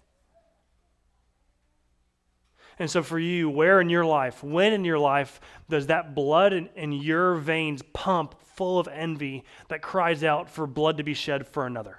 And 2.79 2.91
so, 2.91 3.03
for 3.03 3.19
you, 3.19 3.51
where 3.51 3.79
in 3.79 3.91
your 3.91 4.07
life, 4.07 4.43
when 4.43 4.73
in 4.73 4.87
your 4.87 4.99
life 4.99 5.39
does 5.69 5.89
that 5.89 6.15
blood 6.15 6.55
in, 6.55 6.71
in, 6.75 6.93
your 6.93 7.35
veins 7.35 7.83
pump 7.93 8.35
full 8.57 8.79
of 8.79 8.89
envy 8.89 9.45
that 9.69 9.83
cries 9.83 10.25
out 10.25 10.49
for 10.49 10.67
blood 10.67 10.97
to 10.97 11.03
be 11.03 11.13
shed 11.13 11.47
for 11.47 11.67
another? 11.67 11.99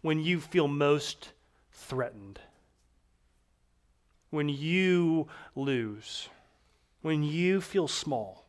When 0.00 0.18
you 0.18 0.40
feel 0.40 0.66
most 0.66 1.30
threatened. 1.70 2.40
When 4.30 4.48
you 4.48 5.28
lose, 5.54 6.28
when 7.02 7.22
you 7.22 7.60
feel 7.60 7.86
small. 7.86 8.43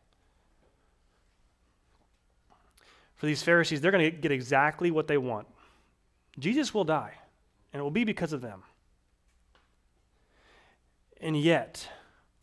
For 3.16 3.26
these 3.26 3.42
Pharisees, 3.42 3.80
they're 3.80 3.90
going 3.90 4.04
to 4.04 4.16
get 4.16 4.30
exactly 4.30 4.90
what 4.90 5.08
they 5.08 5.18
want. 5.18 5.46
Jesus 6.38 6.74
will 6.74 6.84
die, 6.84 7.14
and 7.72 7.80
it 7.80 7.82
will 7.82 7.90
be 7.90 8.04
because 8.04 8.32
of 8.32 8.42
them. 8.42 8.62
And 11.20 11.36
yet, 11.36 11.88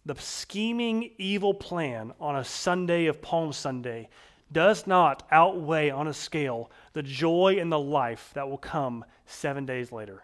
the 0.06 0.16
scheming 0.16 1.12
evil 1.18 1.54
plan 1.54 2.14
on 2.20 2.36
a 2.36 2.44
Sunday 2.44 3.06
of 3.06 3.22
Palm 3.22 3.54
Sunday 3.54 4.10
does 4.52 4.86
not 4.88 5.24
outweigh 5.32 5.90
on 5.90 6.08
a 6.08 6.14
scale 6.14 6.72
the 6.94 7.04
joy 7.04 7.58
and 7.60 7.72
the 7.72 7.80
life 7.80 8.32
that 8.34 8.50
will 8.50 8.58
come 8.58 9.06
seven 9.26 9.66
days 9.66 9.92
later. 9.92 10.24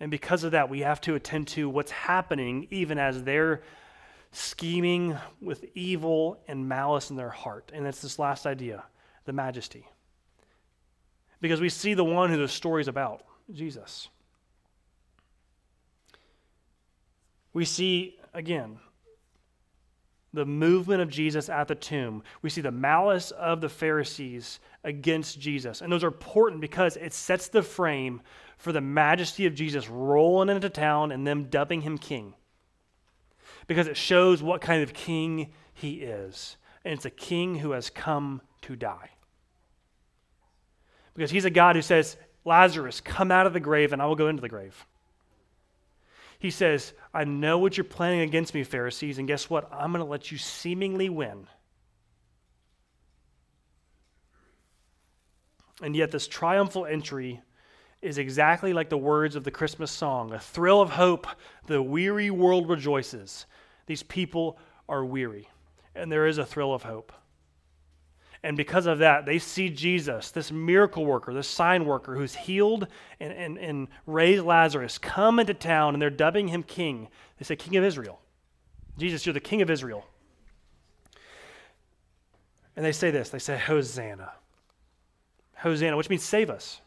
And 0.00 0.10
because 0.10 0.44
of 0.44 0.52
that, 0.52 0.68
we 0.68 0.80
have 0.80 1.00
to 1.02 1.14
attend 1.14 1.48
to 1.48 1.68
what's 1.68 1.90
happening 1.90 2.66
even 2.70 2.98
as 2.98 3.22
they're 3.22 3.62
scheming 4.34 5.16
with 5.40 5.64
evil 5.74 6.40
and 6.48 6.68
malice 6.68 7.10
in 7.10 7.16
their 7.16 7.30
heart. 7.30 7.70
And 7.74 7.86
it's 7.86 8.02
this 8.02 8.18
last 8.18 8.46
idea 8.46 8.84
the 9.24 9.32
majesty. 9.32 9.86
Because 11.40 11.60
we 11.60 11.68
see 11.68 11.94
the 11.94 12.04
one 12.04 12.30
who 12.30 12.36
the 12.36 12.48
story's 12.48 12.88
about 12.88 13.22
Jesus. 13.52 14.08
We 17.52 17.64
see, 17.64 18.18
again, 18.34 18.78
the 20.32 20.44
movement 20.44 21.00
of 21.00 21.08
Jesus 21.08 21.48
at 21.48 21.68
the 21.68 21.74
tomb. 21.76 22.22
We 22.42 22.50
see 22.50 22.60
the 22.60 22.72
malice 22.72 23.30
of 23.30 23.60
the 23.60 23.68
Pharisees 23.68 24.58
against 24.82 25.38
Jesus. 25.38 25.80
And 25.80 25.92
those 25.92 26.02
are 26.02 26.08
important 26.08 26.60
because 26.60 26.96
it 26.96 27.12
sets 27.12 27.48
the 27.48 27.62
frame 27.62 28.20
for 28.58 28.72
the 28.72 28.80
majesty 28.80 29.46
of 29.46 29.54
Jesus 29.54 29.88
rolling 29.88 30.48
into 30.48 30.68
town 30.68 31.12
and 31.12 31.26
them 31.26 31.44
dubbing 31.44 31.82
him 31.82 31.96
king. 31.96 32.34
Because 33.66 33.86
it 33.86 33.96
shows 33.96 34.42
what 34.42 34.60
kind 34.60 34.82
of 34.82 34.92
king 34.92 35.52
he 35.72 35.94
is. 35.94 36.56
And 36.84 36.92
it's 36.92 37.04
a 37.04 37.10
king 37.10 37.56
who 37.56 37.70
has 37.70 37.90
come 37.90 38.42
to 38.62 38.76
die. 38.76 39.10
Because 41.14 41.30
he's 41.30 41.44
a 41.44 41.50
God 41.50 41.76
who 41.76 41.82
says, 41.82 42.16
Lazarus, 42.44 43.00
come 43.00 43.30
out 43.30 43.46
of 43.46 43.52
the 43.52 43.60
grave 43.60 43.92
and 43.92 44.02
I 44.02 44.06
will 44.06 44.16
go 44.16 44.28
into 44.28 44.42
the 44.42 44.48
grave. 44.48 44.86
He 46.38 46.50
says, 46.50 46.92
I 47.14 47.24
know 47.24 47.58
what 47.58 47.76
you're 47.76 47.84
planning 47.84 48.20
against 48.20 48.52
me, 48.52 48.64
Pharisees, 48.64 49.18
and 49.18 49.26
guess 49.26 49.48
what? 49.48 49.72
I'm 49.72 49.92
going 49.92 50.04
to 50.04 50.10
let 50.10 50.30
you 50.30 50.36
seemingly 50.36 51.08
win. 51.08 51.46
And 55.82 55.96
yet, 55.96 56.10
this 56.10 56.28
triumphal 56.28 56.86
entry 56.86 57.40
is 58.04 58.18
exactly 58.18 58.72
like 58.72 58.90
the 58.90 58.98
words 58.98 59.34
of 59.34 59.44
the 59.44 59.50
Christmas 59.50 59.90
song 59.90 60.32
a 60.32 60.38
thrill 60.38 60.80
of 60.80 60.90
hope, 60.90 61.26
the 61.66 61.82
weary 61.82 62.30
world 62.30 62.68
rejoices. 62.68 63.46
These 63.86 64.02
people 64.02 64.58
are 64.88 65.04
weary, 65.04 65.48
and 65.94 66.12
there 66.12 66.26
is 66.26 66.38
a 66.38 66.44
thrill 66.44 66.74
of 66.74 66.82
hope. 66.82 67.12
And 68.42 68.58
because 68.58 68.84
of 68.84 68.98
that, 68.98 69.24
they 69.24 69.38
see 69.38 69.70
Jesus, 69.70 70.30
this 70.30 70.52
miracle 70.52 71.06
worker, 71.06 71.32
this 71.32 71.48
sign 71.48 71.86
worker 71.86 72.14
who's 72.14 72.34
healed 72.34 72.86
and, 73.18 73.32
and, 73.32 73.56
and 73.56 73.88
raised 74.06 74.44
Lazarus, 74.44 74.98
come 74.98 75.38
into 75.38 75.54
town 75.54 75.94
and 75.94 76.02
they're 76.02 76.10
dubbing 76.10 76.48
him 76.48 76.62
king. 76.62 77.08
They 77.38 77.44
say, 77.46 77.56
King 77.56 77.76
of 77.76 77.84
Israel. 77.84 78.20
Jesus, 78.98 79.24
you're 79.24 79.32
the 79.32 79.40
King 79.40 79.62
of 79.62 79.70
Israel. 79.70 80.04
And 82.76 82.84
they 82.84 82.92
say 82.92 83.10
this 83.10 83.30
they 83.30 83.38
say, 83.38 83.56
Hosanna. 83.56 84.32
Hosanna, 85.56 85.96
which 85.96 86.10
means 86.10 86.22
save 86.22 86.50
us. 86.50 86.82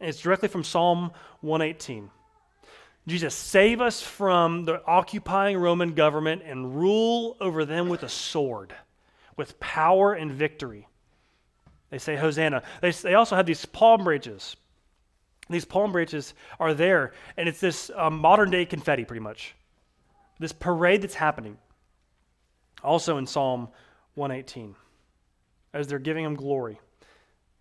And 0.00 0.08
it's 0.08 0.20
directly 0.20 0.48
from 0.48 0.64
Psalm 0.64 1.12
118. 1.40 2.10
Jesus, 3.06 3.34
save 3.34 3.80
us 3.80 4.02
from 4.02 4.64
the 4.64 4.84
occupying 4.84 5.58
Roman 5.58 5.94
government 5.94 6.42
and 6.44 6.76
rule 6.76 7.36
over 7.40 7.64
them 7.64 7.88
with 7.88 8.02
a 8.02 8.08
sword 8.08 8.74
with 9.36 9.60
power 9.60 10.14
and 10.14 10.32
victory. 10.32 10.88
They 11.90 11.98
say 11.98 12.16
Hosanna. 12.16 12.62
They, 12.80 12.90
they 12.90 13.14
also 13.14 13.36
have 13.36 13.46
these 13.46 13.64
palm 13.64 14.04
branches. 14.04 14.56
These 15.48 15.64
palm 15.64 15.92
branches 15.92 16.34
are 16.58 16.74
there, 16.74 17.12
and 17.36 17.48
it's 17.48 17.60
this 17.60 17.90
um, 17.94 18.18
modern 18.18 18.50
day 18.50 18.64
confetti, 18.64 19.04
pretty 19.04 19.20
much. 19.20 19.54
This 20.40 20.52
parade 20.52 21.02
that's 21.02 21.14
happening. 21.14 21.58
Also 22.82 23.16
in 23.18 23.26
Psalm 23.26 23.68
118, 24.14 24.74
as 25.72 25.86
they're 25.86 25.98
giving 25.98 26.24
him 26.24 26.34
glory. 26.34 26.80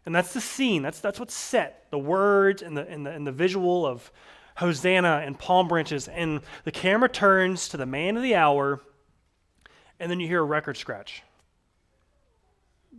And 0.05 0.13
that's 0.13 0.33
the 0.33 0.41
scene. 0.41 0.81
That's, 0.81 0.99
that's 0.99 1.19
what's 1.19 1.33
set. 1.33 1.87
The 1.89 1.97
words 1.97 2.61
and 2.61 2.77
the, 2.77 2.87
and, 2.87 3.05
the, 3.05 3.11
and 3.11 3.25
the 3.25 3.31
visual 3.31 3.85
of 3.85 4.11
Hosanna 4.57 5.23
and 5.25 5.37
palm 5.37 5.67
branches. 5.67 6.07
And 6.07 6.41
the 6.63 6.71
camera 6.71 7.09
turns 7.09 7.67
to 7.69 7.77
the 7.77 7.85
man 7.85 8.15
of 8.15 8.23
the 8.23 8.35
hour, 8.35 8.81
and 9.99 10.09
then 10.09 10.19
you 10.19 10.27
hear 10.27 10.41
a 10.41 10.45
record 10.45 10.77
scratch 10.77 11.23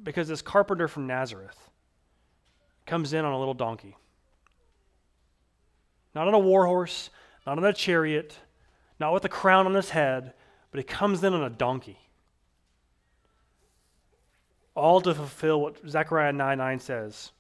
because 0.02 0.28
this 0.28 0.42
carpenter 0.42 0.88
from 0.88 1.06
Nazareth 1.06 1.70
comes 2.86 3.12
in 3.12 3.24
on 3.24 3.32
a 3.32 3.38
little 3.38 3.54
donkey. 3.54 3.96
Not 6.14 6.28
on 6.28 6.34
a 6.34 6.38
war 6.38 6.66
horse, 6.66 7.10
not 7.46 7.58
on 7.58 7.64
a 7.64 7.72
chariot, 7.72 8.38
not 8.98 9.12
with 9.12 9.24
a 9.24 9.28
crown 9.28 9.66
on 9.66 9.74
his 9.74 9.90
head, 9.90 10.32
but 10.70 10.78
he 10.78 10.84
comes 10.84 11.22
in 11.22 11.32
on 11.34 11.42
a 11.42 11.50
donkey. 11.50 11.98
All 14.76 15.00
to 15.00 15.14
fulfill 15.14 15.62
what 15.62 15.88
Zechariah 15.88 16.32
9 16.32 16.58
9 16.58 16.78
says 16.78 17.32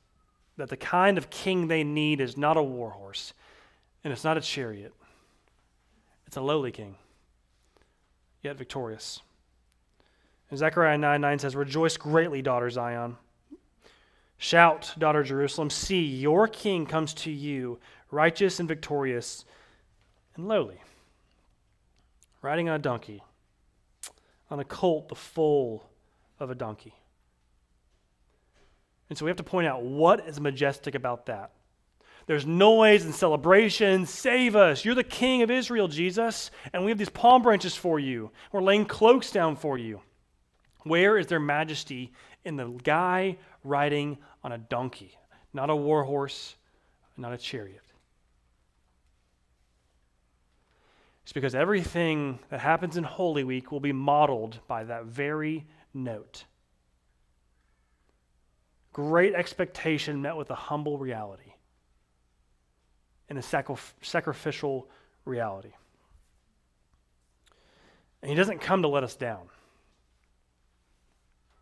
that 0.56 0.70
the 0.70 0.76
kind 0.76 1.18
of 1.18 1.28
king 1.28 1.68
they 1.68 1.84
need 1.84 2.20
is 2.20 2.36
not 2.36 2.56
a 2.56 2.62
war 2.62 2.90
horse, 2.90 3.34
and 4.02 4.12
it's 4.12 4.24
not 4.24 4.38
a 4.38 4.40
chariot. 4.40 4.94
It's 6.26 6.38
a 6.38 6.40
lowly 6.40 6.72
king, 6.72 6.96
yet 8.42 8.56
victorious. 8.56 9.20
And 10.48 10.58
Zechariah 10.58 10.96
9 10.96 11.20
9 11.20 11.38
says, 11.38 11.54
Rejoice 11.54 11.98
greatly, 11.98 12.40
daughter 12.40 12.70
Zion. 12.70 13.16
Shout, 14.38 14.94
daughter 14.98 15.22
Jerusalem. 15.22 15.68
See, 15.68 16.04
your 16.04 16.48
king 16.48 16.86
comes 16.86 17.12
to 17.14 17.30
you, 17.30 17.78
righteous 18.10 18.60
and 18.60 18.68
victorious 18.68 19.44
and 20.36 20.48
lowly, 20.48 20.80
riding 22.40 22.68
on 22.68 22.76
a 22.76 22.78
donkey, 22.78 23.22
on 24.50 24.58
a 24.58 24.64
colt, 24.64 25.08
the 25.08 25.14
foal 25.14 25.84
of 26.38 26.50
a 26.50 26.54
donkey. 26.54 26.94
And 29.08 29.16
so 29.16 29.24
we 29.24 29.30
have 29.30 29.36
to 29.36 29.42
point 29.42 29.66
out 29.66 29.82
what 29.82 30.26
is 30.28 30.40
majestic 30.40 30.94
about 30.94 31.26
that. 31.26 31.52
There's 32.26 32.44
noise 32.44 33.04
and 33.04 33.14
celebration. 33.14 34.04
Save 34.04 34.56
us. 34.56 34.84
You're 34.84 34.96
the 34.96 35.04
king 35.04 35.42
of 35.42 35.50
Israel, 35.50 35.86
Jesus. 35.86 36.50
And 36.72 36.84
we 36.84 36.90
have 36.90 36.98
these 36.98 37.08
palm 37.08 37.42
branches 37.42 37.76
for 37.76 38.00
you. 38.00 38.32
We're 38.50 38.62
laying 38.62 38.84
cloaks 38.84 39.30
down 39.30 39.54
for 39.54 39.78
you. 39.78 40.00
Where 40.82 41.18
is 41.18 41.28
their 41.28 41.40
majesty 41.40 42.12
in 42.44 42.56
the 42.56 42.66
guy 42.82 43.38
riding 43.62 44.18
on 44.42 44.52
a 44.52 44.58
donkey, 44.58 45.16
not 45.52 45.70
a 45.70 45.76
war 45.76 46.02
horse, 46.02 46.56
not 47.16 47.32
a 47.32 47.38
chariot? 47.38 47.82
It's 51.22 51.32
because 51.32 51.56
everything 51.56 52.38
that 52.50 52.60
happens 52.60 52.96
in 52.96 53.02
Holy 53.02 53.42
Week 53.42 53.72
will 53.72 53.80
be 53.80 53.92
modeled 53.92 54.60
by 54.68 54.84
that 54.84 55.06
very 55.06 55.66
note. 55.92 56.44
Great 58.96 59.34
expectation 59.34 60.22
met 60.22 60.38
with 60.38 60.48
a 60.48 60.54
humble 60.54 60.96
reality 60.96 61.52
and 63.28 63.38
a 63.38 63.42
sacrificial 63.42 64.88
reality. 65.26 65.72
And 68.22 68.30
he 68.30 68.34
doesn't 68.34 68.62
come 68.62 68.80
to 68.80 68.88
let 68.88 69.04
us 69.04 69.14
down. 69.14 69.50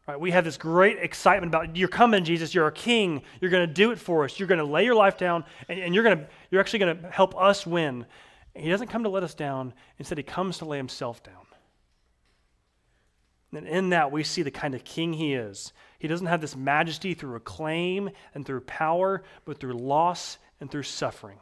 Right, 0.06 0.20
we 0.20 0.30
have 0.30 0.44
this 0.44 0.56
great 0.56 0.98
excitement 1.00 1.52
about 1.52 1.76
you're 1.76 1.88
coming, 1.88 2.22
Jesus. 2.22 2.54
You're 2.54 2.68
a 2.68 2.72
king. 2.72 3.22
You're 3.40 3.50
going 3.50 3.66
to 3.66 3.74
do 3.74 3.90
it 3.90 3.98
for 3.98 4.22
us. 4.22 4.38
You're 4.38 4.46
going 4.46 4.58
to 4.58 4.64
lay 4.64 4.84
your 4.84 4.94
life 4.94 5.18
down, 5.18 5.44
and, 5.68 5.80
and 5.80 5.92
you're 5.92 6.04
going 6.04 6.18
to 6.18 6.28
you're 6.52 6.60
actually 6.60 6.78
going 6.78 7.02
to 7.02 7.10
help 7.10 7.34
us 7.36 7.66
win. 7.66 8.06
And 8.54 8.64
he 8.64 8.70
doesn't 8.70 8.90
come 8.90 9.02
to 9.02 9.08
let 9.08 9.24
us 9.24 9.34
down. 9.34 9.74
Instead, 9.98 10.18
he 10.18 10.24
comes 10.24 10.58
to 10.58 10.66
lay 10.66 10.76
himself 10.76 11.20
down. 11.24 11.46
And 13.56 13.66
in 13.66 13.90
that, 13.90 14.10
we 14.10 14.24
see 14.24 14.42
the 14.42 14.50
kind 14.50 14.74
of 14.74 14.84
king 14.84 15.12
he 15.12 15.34
is. 15.34 15.72
He 15.98 16.08
doesn't 16.08 16.26
have 16.26 16.40
this 16.40 16.56
majesty 16.56 17.14
through 17.14 17.36
acclaim 17.36 18.10
and 18.34 18.44
through 18.44 18.62
power, 18.62 19.22
but 19.44 19.58
through 19.58 19.74
loss 19.74 20.38
and 20.60 20.70
through 20.70 20.82
suffering. 20.82 21.38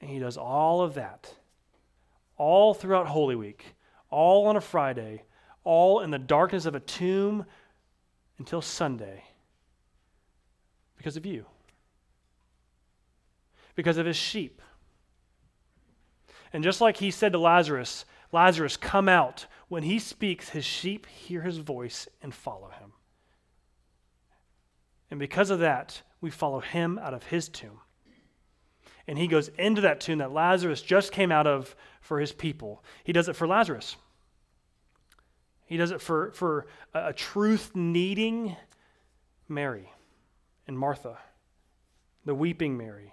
And 0.00 0.10
he 0.10 0.18
does 0.18 0.36
all 0.36 0.80
of 0.82 0.94
that, 0.94 1.34
all 2.36 2.74
throughout 2.74 3.08
Holy 3.08 3.34
Week, 3.34 3.64
all 4.10 4.46
on 4.46 4.56
a 4.56 4.60
Friday 4.60 5.22
all 5.68 6.00
in 6.00 6.10
the 6.10 6.18
darkness 6.18 6.64
of 6.64 6.74
a 6.74 6.80
tomb 6.80 7.44
until 8.38 8.62
Sunday 8.62 9.22
because 10.96 11.18
of 11.18 11.26
you, 11.26 11.44
because 13.74 13.98
of 13.98 14.06
his 14.06 14.16
sheep. 14.16 14.62
And 16.54 16.64
just 16.64 16.80
like 16.80 16.96
he 16.96 17.10
said 17.10 17.32
to 17.32 17.38
Lazarus, 17.38 18.06
Lazarus, 18.32 18.78
come 18.78 19.10
out. 19.10 19.44
When 19.68 19.82
he 19.82 19.98
speaks, 19.98 20.50
his 20.50 20.64
sheep 20.64 21.06
hear 21.06 21.42
his 21.42 21.58
voice 21.58 22.08
and 22.22 22.34
follow 22.34 22.70
him. 22.70 22.92
And 25.10 25.20
because 25.20 25.50
of 25.50 25.58
that, 25.60 26.02
we 26.20 26.30
follow 26.30 26.60
him 26.60 26.98
out 26.98 27.14
of 27.14 27.24
his 27.24 27.48
tomb. 27.48 27.80
And 29.06 29.18
he 29.18 29.26
goes 29.26 29.48
into 29.58 29.80
that 29.82 30.00
tomb 30.00 30.18
that 30.18 30.32
Lazarus 30.32 30.82
just 30.82 31.12
came 31.12 31.32
out 31.32 31.46
of 31.46 31.74
for 32.00 32.20
his 32.20 32.32
people. 32.32 32.84
He 33.04 33.12
does 33.12 33.28
it 33.28 33.36
for 33.36 33.46
Lazarus. 33.46 33.96
He 35.64 35.76
does 35.76 35.90
it 35.90 36.00
for, 36.00 36.32
for 36.32 36.66
a 36.94 37.12
truth 37.12 37.72
needing 37.74 38.56
Mary 39.48 39.92
and 40.66 40.78
Martha, 40.78 41.18
the 42.24 42.34
weeping 42.34 42.76
Mary. 42.76 43.12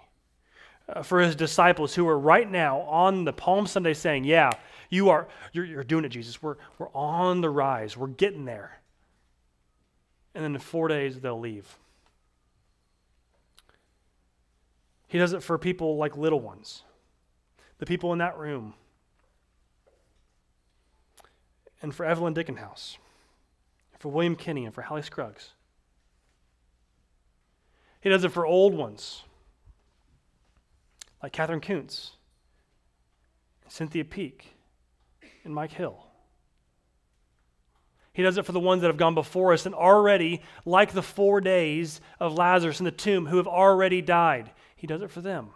Uh, 0.88 1.02
for 1.02 1.20
his 1.20 1.34
disciples 1.34 1.94
who 1.94 2.06
are 2.06 2.18
right 2.18 2.48
now 2.48 2.80
on 2.82 3.24
the 3.24 3.32
Palm 3.32 3.66
Sunday 3.66 3.92
saying, 3.92 4.24
Yeah, 4.24 4.52
you 4.88 5.10
are, 5.10 5.26
you're, 5.52 5.64
you're 5.64 5.84
doing 5.84 6.04
it, 6.04 6.10
Jesus. 6.10 6.40
We're, 6.40 6.56
we're 6.78 6.92
on 6.94 7.40
the 7.40 7.50
rise. 7.50 7.96
We're 7.96 8.06
getting 8.06 8.44
there. 8.44 8.78
And 10.34 10.44
then 10.44 10.54
in 10.54 10.60
four 10.60 10.86
days, 10.86 11.18
they'll 11.18 11.40
leave. 11.40 11.76
He 15.08 15.18
does 15.18 15.32
it 15.32 15.42
for 15.42 15.58
people 15.58 15.96
like 15.96 16.16
little 16.16 16.40
ones, 16.40 16.82
the 17.78 17.86
people 17.86 18.12
in 18.12 18.18
that 18.18 18.38
room 18.38 18.74
and 21.82 21.94
for 21.94 22.04
Evelyn 22.04 22.34
Dieckhaus, 22.34 22.96
for 23.98 24.08
William 24.10 24.36
Kinney, 24.36 24.64
and 24.64 24.74
for 24.74 24.82
Hallie 24.82 25.02
Scruggs. 25.02 25.50
He 28.00 28.08
does 28.08 28.24
it 28.24 28.30
for 28.30 28.46
old 28.46 28.74
ones 28.74 29.22
like 31.26 31.32
Katherine 31.32 31.60
Koonce, 31.60 32.10
Cynthia 33.66 34.04
Peak, 34.04 34.46
and 35.42 35.52
Mike 35.52 35.72
Hill. 35.72 36.06
He 38.12 38.22
does 38.22 38.38
it 38.38 38.46
for 38.46 38.52
the 38.52 38.60
ones 38.60 38.82
that 38.82 38.86
have 38.86 38.96
gone 38.96 39.16
before 39.16 39.52
us 39.52 39.66
and 39.66 39.74
already, 39.74 40.40
like 40.64 40.92
the 40.92 41.02
four 41.02 41.40
days 41.40 42.00
of 42.20 42.34
Lazarus 42.34 42.78
in 42.78 42.84
the 42.84 42.92
tomb, 42.92 43.26
who 43.26 43.38
have 43.38 43.48
already 43.48 44.00
died. 44.00 44.52
He 44.76 44.86
does 44.86 45.02
it 45.02 45.10
for 45.10 45.20
them. 45.20 45.48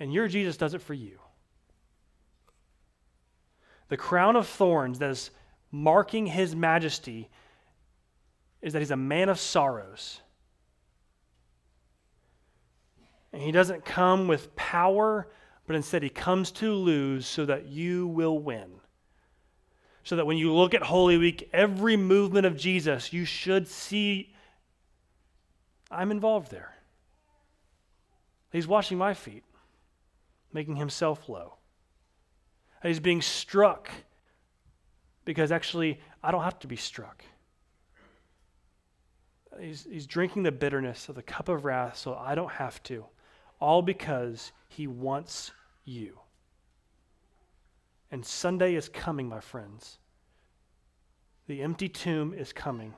And 0.00 0.12
your 0.12 0.26
Jesus 0.26 0.56
does 0.56 0.74
it 0.74 0.82
for 0.82 0.94
you. 0.94 1.20
The 3.88 3.96
crown 3.96 4.34
of 4.34 4.48
thorns 4.48 4.98
that 4.98 5.10
is 5.10 5.30
marking 5.70 6.26
his 6.26 6.56
majesty 6.56 7.30
is 8.62 8.72
that 8.72 8.80
he's 8.80 8.90
a 8.90 8.96
man 8.96 9.28
of 9.28 9.38
sorrows. 9.38 10.20
And 13.32 13.42
he 13.42 13.52
doesn't 13.52 13.84
come 13.84 14.28
with 14.28 14.54
power, 14.56 15.28
but 15.66 15.76
instead 15.76 16.02
he 16.02 16.10
comes 16.10 16.50
to 16.52 16.72
lose 16.72 17.26
so 17.26 17.46
that 17.46 17.66
you 17.66 18.06
will 18.06 18.38
win 18.38 18.80
so 20.04 20.16
that 20.16 20.26
when 20.26 20.36
you 20.36 20.52
look 20.52 20.74
at 20.74 20.82
Holy 20.82 21.16
Week, 21.16 21.48
every 21.52 21.96
movement 21.96 22.44
of 22.44 22.56
Jesus, 22.56 23.12
you 23.12 23.24
should 23.24 23.68
see 23.68 24.32
I'm 25.90 26.10
involved 26.10 26.50
there. 26.50 26.74
He's 28.50 28.66
washing 28.66 28.98
my 28.98 29.14
feet, 29.14 29.44
making 30.52 30.76
himself 30.76 31.28
low. 31.28 31.54
He's 32.82 32.98
being 32.98 33.22
struck 33.22 33.90
because 35.24 35.52
actually 35.52 36.00
I 36.22 36.32
don't 36.32 36.42
have 36.42 36.58
to 36.60 36.66
be 36.66 36.76
struck. 36.76 37.22
He's, 39.60 39.86
he's 39.88 40.06
drinking 40.06 40.44
the 40.44 40.52
bitterness 40.52 41.10
of 41.10 41.14
the 41.14 41.22
cup 41.22 41.48
of 41.50 41.64
wrath 41.64 41.98
so 41.98 42.14
I 42.14 42.34
don't 42.34 42.52
have 42.52 42.82
to, 42.84 43.04
all 43.62 43.80
because 43.80 44.50
he 44.66 44.88
wants 44.88 45.52
you. 45.84 46.18
And 48.10 48.26
Sunday 48.26 48.74
is 48.74 48.88
coming, 48.88 49.28
my 49.28 49.38
friends. 49.38 49.98
The 51.46 51.62
empty 51.62 51.88
tomb 51.88 52.34
is 52.34 52.52
coming. 52.52 52.92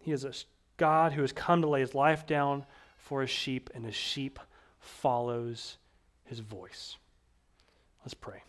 He 0.00 0.10
is 0.10 0.24
a 0.24 0.32
God 0.76 1.12
who 1.12 1.20
has 1.20 1.32
come 1.32 1.62
to 1.62 1.68
lay 1.68 1.80
his 1.80 1.94
life 1.94 2.26
down 2.26 2.66
for 2.96 3.20
his 3.20 3.30
sheep, 3.30 3.70
and 3.74 3.84
his 3.84 3.94
sheep 3.94 4.40
follows 4.80 5.78
his 6.24 6.40
voice. 6.40 6.96
Let's 8.04 8.14
pray. 8.14 8.42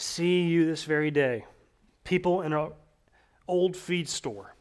See 0.00 0.42
you 0.42 0.66
this 0.66 0.84
very 0.84 1.10
day. 1.10 1.44
People 2.04 2.42
in 2.42 2.52
an 2.52 2.72
old 3.46 3.76
feed 3.76 4.08
store 4.08 4.54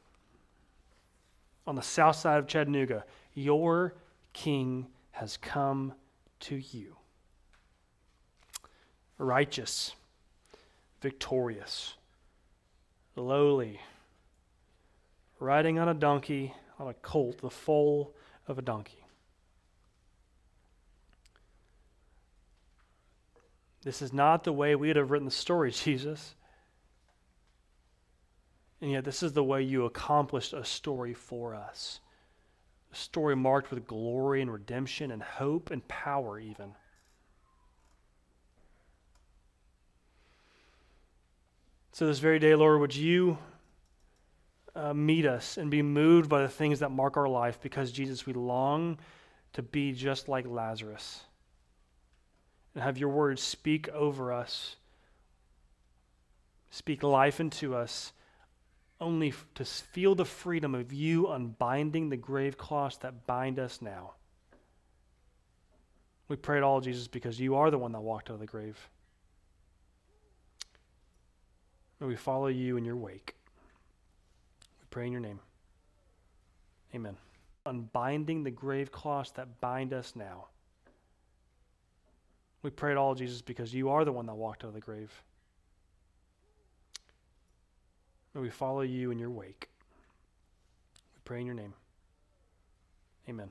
on 1.66 1.76
the 1.76 1.82
south 1.82 2.16
side 2.16 2.40
of 2.40 2.48
Chattanooga. 2.48 3.06
Your 3.34 3.96
king 4.34 4.88
has 5.12 5.38
come 5.38 5.94
to 6.42 6.56
you. 6.56 6.96
Righteous, 9.18 9.94
victorious, 11.02 11.96
lowly, 13.16 13.80
riding 15.40 15.78
on 15.78 15.90
a 15.90 15.94
donkey, 15.94 16.54
on 16.78 16.88
a 16.88 16.94
colt, 16.94 17.40
the 17.42 17.50
foal 17.50 18.14
of 18.48 18.58
a 18.58 18.62
donkey. 18.62 18.99
This 23.84 24.02
is 24.02 24.12
not 24.12 24.44
the 24.44 24.54
way 24.54 24.76
we 24.76 24.88
would 24.88 24.98
have 24.98 25.12
written 25.12 25.26
the 25.26 25.32
story, 25.32 25.72
Jesus. 25.86 26.36
And 28.82 28.92
yet, 28.92 29.04
this 29.04 29.24
is 29.24 29.34
the 29.34 29.44
way 29.44 29.62
you 29.62 29.86
accomplished 29.86 30.54
a 30.54 30.64
story 30.64 31.14
for 31.14 31.54
us. 31.54 32.00
A 32.92 32.96
story 32.96 33.36
marked 33.36 33.72
with 33.72 33.86
glory 33.86 34.42
and 34.42 34.52
redemption 34.52 35.12
and 35.12 35.22
hope 35.22 35.70
and 35.70 35.86
power, 35.88 36.40
even. 36.40 36.76
So, 41.92 42.08
this 42.08 42.20
very 42.20 42.40
day, 42.40 42.56
Lord, 42.56 42.80
would 42.80 42.96
you 42.96 43.38
uh, 44.76 44.94
meet 44.94 45.26
us 45.26 45.58
and 45.58 45.70
be 45.70 45.82
moved 45.82 46.30
by 46.30 46.42
the 46.42 46.48
things 46.48 46.80
that 46.80 46.90
mark 46.90 47.18
our 47.18 47.28
life 47.28 47.60
because, 47.62 47.92
Jesus, 47.92 48.26
we 48.26 48.32
long 48.32 48.98
to 49.54 49.62
be 49.62 49.92
just 49.92 50.30
like 50.30 50.48
Lazarus 50.48 51.24
and 52.74 52.84
have 52.84 52.98
your 52.98 53.10
word 53.10 53.40
speak 53.40 53.90
over 53.90 54.32
us, 54.32 54.76
speak 56.70 57.04
life 57.04 57.40
into 57.40 57.76
us, 57.76 58.14
only 59.02 59.34
to 59.56 59.66
feel 59.66 60.16
the 60.16 60.26
freedom 60.26 60.76
of 60.76 60.92
you 60.92 61.28
unbinding 61.28 62.10
the 62.10 62.18
grave 62.18 62.58
cloths 62.58 62.98
that 62.98 63.26
bind 63.26 63.60
us 63.60 63.82
now. 63.82 64.14
We 66.28 66.36
pray 66.36 66.58
it 66.58 66.64
all, 66.64 66.80
Jesus, 66.80 67.08
because 67.08 67.40
you 67.40 67.56
are 67.56 67.72
the 67.72 67.78
one 67.78 67.92
that 67.94 68.02
walked 68.02 68.30
out 68.30 68.36
of 68.36 68.40
the 68.40 68.46
grave. 68.46 68.78
May 72.00 72.08
we 72.08 72.16
follow 72.16 72.48
you 72.48 72.78
in 72.78 72.86
your 72.86 72.96
wake. 72.96 73.36
We 74.80 74.86
pray 74.90 75.08
in 75.08 75.12
your 75.12 75.22
name. 75.22 75.40
Amen. 76.94 77.18
Unbinding 77.66 78.44
the 78.44 78.52
grave 78.52 78.92
cloths 78.92 79.32
that 79.32 79.60
bind 79.60 79.94
us 79.94 80.16
now. 80.16 80.46
We 82.62 82.70
pray 82.70 82.92
it 82.92 82.98
all, 82.98 83.16
Jesus, 83.16 83.42
because 83.42 83.74
you 83.74 83.90
are 83.90 84.04
the 84.04 84.12
one 84.12 84.26
that 84.26 84.36
walked 84.36 84.64
out 84.64 84.70
of 84.70 84.74
the 84.74 84.80
grave. 84.80 85.12
May 88.34 88.42
we 88.42 88.50
follow 88.50 88.82
you 88.82 89.12
in 89.12 89.20
your 89.20 89.30
wake. 89.30 89.70
We 91.16 91.22
pray 91.24 91.40
in 91.40 91.46
your 91.46 91.56
name. 91.56 91.74
Amen. 93.28 93.50